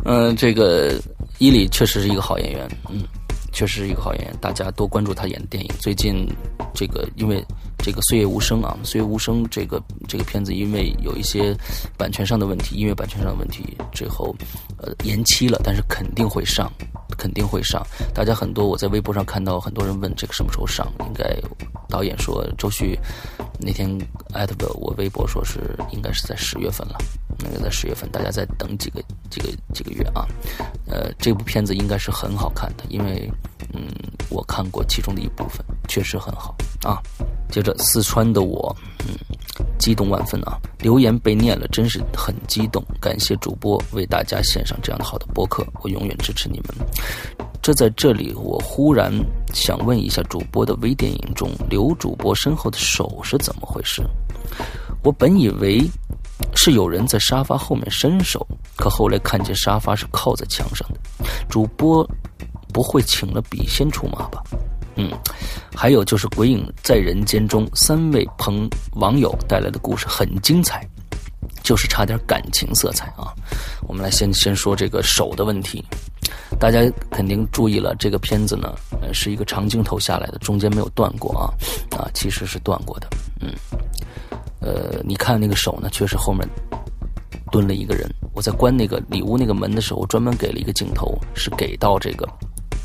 [0.04, 1.00] 嗯，这个
[1.38, 3.04] 伊里确实是一个好演员，嗯，
[3.52, 5.70] 确实是一个好演员，大家多关注他演的电影。
[5.80, 6.28] 最近
[6.74, 7.44] 这个因为
[7.78, 11.56] 这个《岁月无声》啊，《岁月无声》这个这个片子因为有一些
[11.98, 14.34] 版权上的问题，音乐版权上的问题，最后
[14.78, 16.72] 呃延期了，但是肯定会上。
[17.18, 17.82] 肯定会上，
[18.14, 21.36] 大家很多我在微博上看到很多人问这个什么时候上，应该
[21.90, 23.00] 导演说周旭
[23.60, 23.90] 那天
[24.34, 26.96] 艾特的我微博说是应该是在十月份了，
[27.40, 29.02] 那个在十月份，大家再等几个
[29.32, 30.28] 几个几个月啊，
[30.86, 33.28] 呃，这部片子应该是很好看的，因为
[33.74, 33.88] 嗯
[34.30, 37.02] 我看过其中的一部分，确实很好啊。
[37.50, 38.76] 接着四川的我，
[39.08, 39.16] 嗯，
[39.80, 40.58] 激动万分啊！
[40.80, 42.84] 留言被念了，真是很激动。
[43.00, 46.76] 感谢主播为大家献上这样的好的播客，我永远支持你们。
[47.62, 49.12] 这在这里，我忽然
[49.54, 54.02] 想问一下，主播的微电影中刘主播身后的手是怎么回事？
[55.04, 55.84] 我本以为
[56.56, 58.46] 是有人在沙发后面伸手，
[58.76, 61.00] 可后来看见沙发是靠在墙上的。
[61.50, 62.08] 主播
[62.74, 64.44] 不会请了笔仙出马吧？
[64.98, 65.12] 嗯，
[65.76, 70.84] 还有就是《鬼影在人间》中三位朋网友带来的故事很精彩，
[71.64, 73.32] 就是差点感情色彩啊。
[73.88, 75.86] 我们来先先说这个手的问题，
[76.60, 76.82] 大家
[77.12, 78.76] 肯定注意了，这个片子呢
[79.14, 81.54] 是一个长镜头下来的，中间没有断过啊
[81.96, 83.08] 啊，其实是断过的。
[83.40, 83.54] 嗯，
[84.60, 86.48] 呃，你看那个手呢，确实后面
[87.52, 88.10] 蹲了一个人。
[88.34, 92.28] 我在关那个里屋那个门的时候，专门给了一个镜头，是给到这个。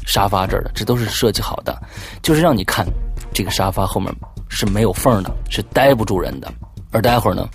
[0.07, 1.81] 沙发这儿的，这都是设计好的，
[2.23, 2.87] 就是让你看
[3.33, 4.13] 这个沙发后面
[4.49, 6.53] 是没有缝的，是待不住人的。
[6.91, 7.49] 而待会儿呢，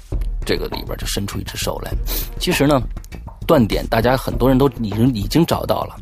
[0.45, 1.91] 这个里边就伸出一只手来。
[2.39, 2.81] 其实呢，
[3.45, 5.95] 断点大家很多人都已经已经找到了，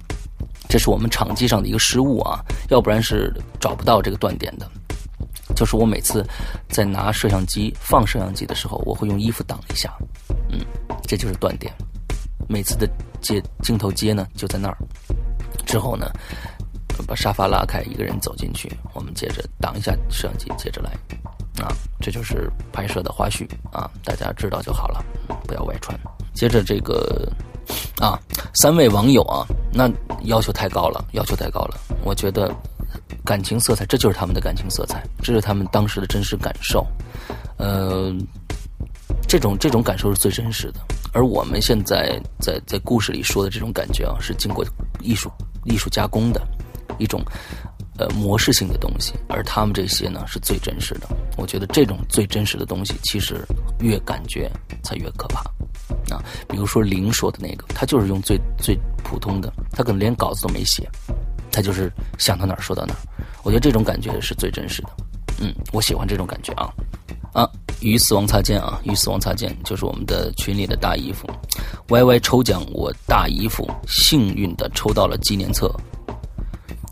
[0.69, 2.39] 这是我们场记上的一个失误啊，
[2.69, 4.69] 要不然是找不到这个断点的。
[5.53, 6.25] 就是我每次
[6.69, 9.93] 在拿摄像机放摄像机的时候，我会用衣服挡一下，
[10.49, 10.59] 嗯，
[11.07, 11.73] 这就是断点。
[12.47, 12.87] 每次的
[13.21, 14.77] 接镜头接呢，就在那儿。
[15.65, 16.11] 之后呢，
[17.07, 20.91] 把沙发拉开，一个人走进去，我们接着挡一下摄像机，接着来，
[21.63, 25.03] 啊，这就是拍摄的花絮啊，大家知道就好了，
[25.47, 25.97] 不要外传。
[26.33, 27.31] 接着这个
[27.99, 28.19] 啊，
[28.55, 29.89] 三位网友啊，那
[30.23, 32.53] 要求太高了，要求太高了，我觉得
[33.23, 36.85] 感情色彩，这就是他们的感情色彩，这是他们当时的真实感受，
[37.57, 38.13] 呃，
[39.27, 40.79] 这种这种感受是最真实的，
[41.15, 44.65] 而我们现在在在故事里说的这种感觉啊，是经过
[44.99, 45.31] 艺术。
[45.63, 46.45] 艺术加工的
[46.99, 47.23] 一种
[47.97, 51.07] 呃模式性的东西，而他们这些呢是最真实的。
[51.37, 53.43] 我觉得这种最真实的东西，其实
[53.79, 54.51] 越感觉
[54.83, 55.39] 才越可怕
[56.13, 56.21] 啊。
[56.47, 60.87] 比如说零说的那个，他就是用最最普通的，他可能连稿子都没写，
[61.51, 62.99] 他就是想到哪儿说到哪儿。
[63.41, 64.89] 我觉得这种感觉是最真实的。
[65.39, 66.71] 嗯，我喜欢这种感觉啊
[67.35, 67.47] 啊！
[67.81, 68.79] 与死亡擦肩啊！
[68.83, 71.27] 与死亡擦肩，就是我们的群里的大姨夫。
[71.89, 75.69] Y Y 抽奖，我大姨夫幸运的抽到了纪念册，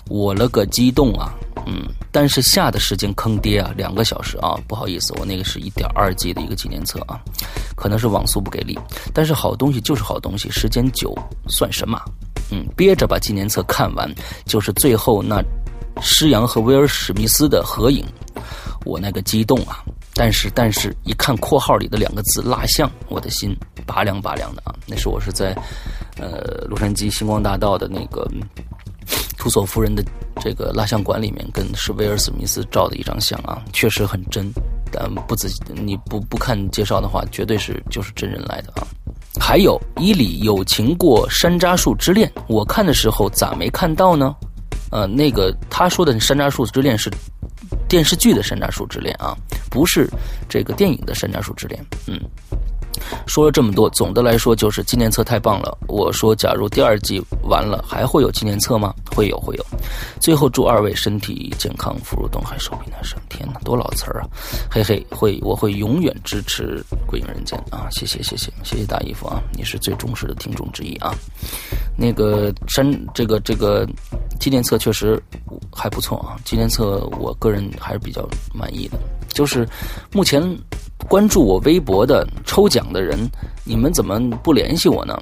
[0.10, 1.34] 我了个激动啊！
[1.66, 7.18] 嗯，但是下的时间坑爹啊，两个小时啊，不好意思，我那个是一点二 G 的一个纪念册啊，
[7.78, 8.78] 可能是网速不给力，
[9.14, 11.18] 但是好东西就是好东西，时间久
[11.48, 11.98] 算什么？
[12.52, 14.14] 嗯，憋着把纪念册看完，
[14.46, 15.42] 就是最后那
[16.02, 18.06] 施洋和威尔史密斯的合影，
[18.84, 19.82] 我那个激动啊！
[20.16, 24.76] 但是，但是一看括号里的两个字“蜡像”，我的心拔凉拔凉的啊！
[24.86, 25.56] 那是我是在，
[26.18, 28.30] 呃，洛杉矶星光大道的那个
[29.40, 30.04] 图索夫人的
[30.40, 34.52] 这个蜡像馆里面，跟是威尔史密斯照的一张相啊，确实很真。
[34.92, 38.86] 但不仔细，你不不看介绍的话，绝对是就是真人来的啊。
[39.40, 44.36] 还有伊里有情过山楂树之恋，我看的时候咋没看到呢？
[44.92, 47.12] 呃，那个他说的山楂树之恋是。
[47.94, 49.38] 电视剧的《山楂树之恋》啊，
[49.70, 50.10] 不是
[50.50, 51.80] 这个电影的《山楂树之恋》。
[52.08, 52.20] 嗯，
[53.26, 55.78] 说了这么多，总的来说就是纪念册太棒了。
[55.88, 58.94] 我说，假如第二季完了，还会有纪念册吗？
[59.16, 59.66] 会有，会有。
[60.20, 63.20] 最后祝二位身体健康，福如东海，寿比南山。
[63.30, 64.28] 天哪，多老词儿啊！
[64.70, 67.88] 嘿嘿，会，我会永远支持《鬼影人间》啊！
[67.92, 69.42] 谢谢，谢谢，谢谢大姨夫啊！
[69.54, 71.14] 你是最忠实的听众之一啊。
[71.98, 73.88] 那个山，这个这个
[74.40, 75.22] 纪念册确实
[75.72, 76.38] 还不错啊。
[76.46, 77.64] 纪念册，我个人。
[77.80, 79.00] 还是比较满意的，
[79.30, 79.68] 就是
[80.12, 80.42] 目前
[81.10, 83.18] 关注我微博的抽奖的人，
[83.64, 85.18] 你们怎么不联系我呢？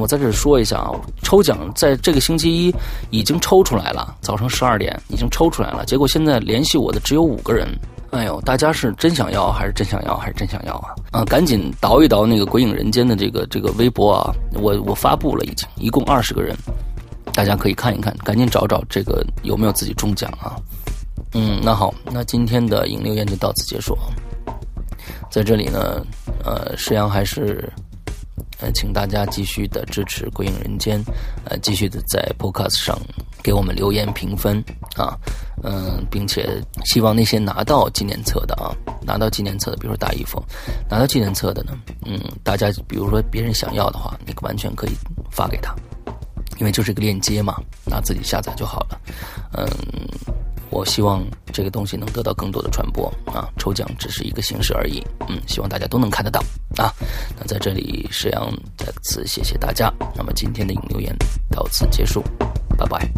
[0.00, 0.92] 我在这说一下啊，
[1.22, 2.74] 抽奖在这个星期一
[3.10, 5.84] 已经抽出来了，早上十二点已经抽出来了。
[5.84, 7.68] 结果现在联系我的只有五个人。
[8.10, 10.94] 哎呦，大家是真想要还是真想要还是真想要啊？
[11.10, 14.32] 啊，赶紧倒一倒那个《鬼影人间》的这个这个微博啊！
[14.54, 16.56] 我我发布了，已经一共二十个人，
[17.32, 20.54] 大家可以看一看，赶紧找找这个有没有自己中奖啊？
[21.32, 23.98] 嗯，那好，那今天的引流言就到此结束。
[25.34, 26.00] 在这里呢，
[26.44, 27.68] 呃，石阳还是。
[28.60, 31.02] 呃，请大家继续的支持《鬼影人间》，
[31.44, 32.96] 呃，继续的在 Podcast 上
[33.42, 34.62] 给我们留言评分
[34.96, 35.18] 啊，
[35.64, 38.70] 嗯，并且希望那些拿到纪念册的啊，
[39.02, 40.40] 拿到纪念册的，比如说大衣服，
[40.88, 44.92] 拿到纪念册的呢，嗯，大家比如说别人想要的话，你完全可以
[45.32, 45.74] 发给他，
[46.58, 49.00] 因为就是一个链接嘛，拿自己下载就好了，
[49.58, 49.66] 嗯。
[50.74, 53.48] 我希望这个东西能得到更多的传播啊！
[53.56, 56.40] 抽奖只是一个形式而已，嗯，希望大家都能看得到
[56.76, 56.92] 啊！
[57.38, 59.88] 那在这里，石阳再次谢谢大家。
[60.16, 61.16] 那么今天的引流言
[61.48, 62.24] 到此结束，
[62.76, 63.08] 拜拜。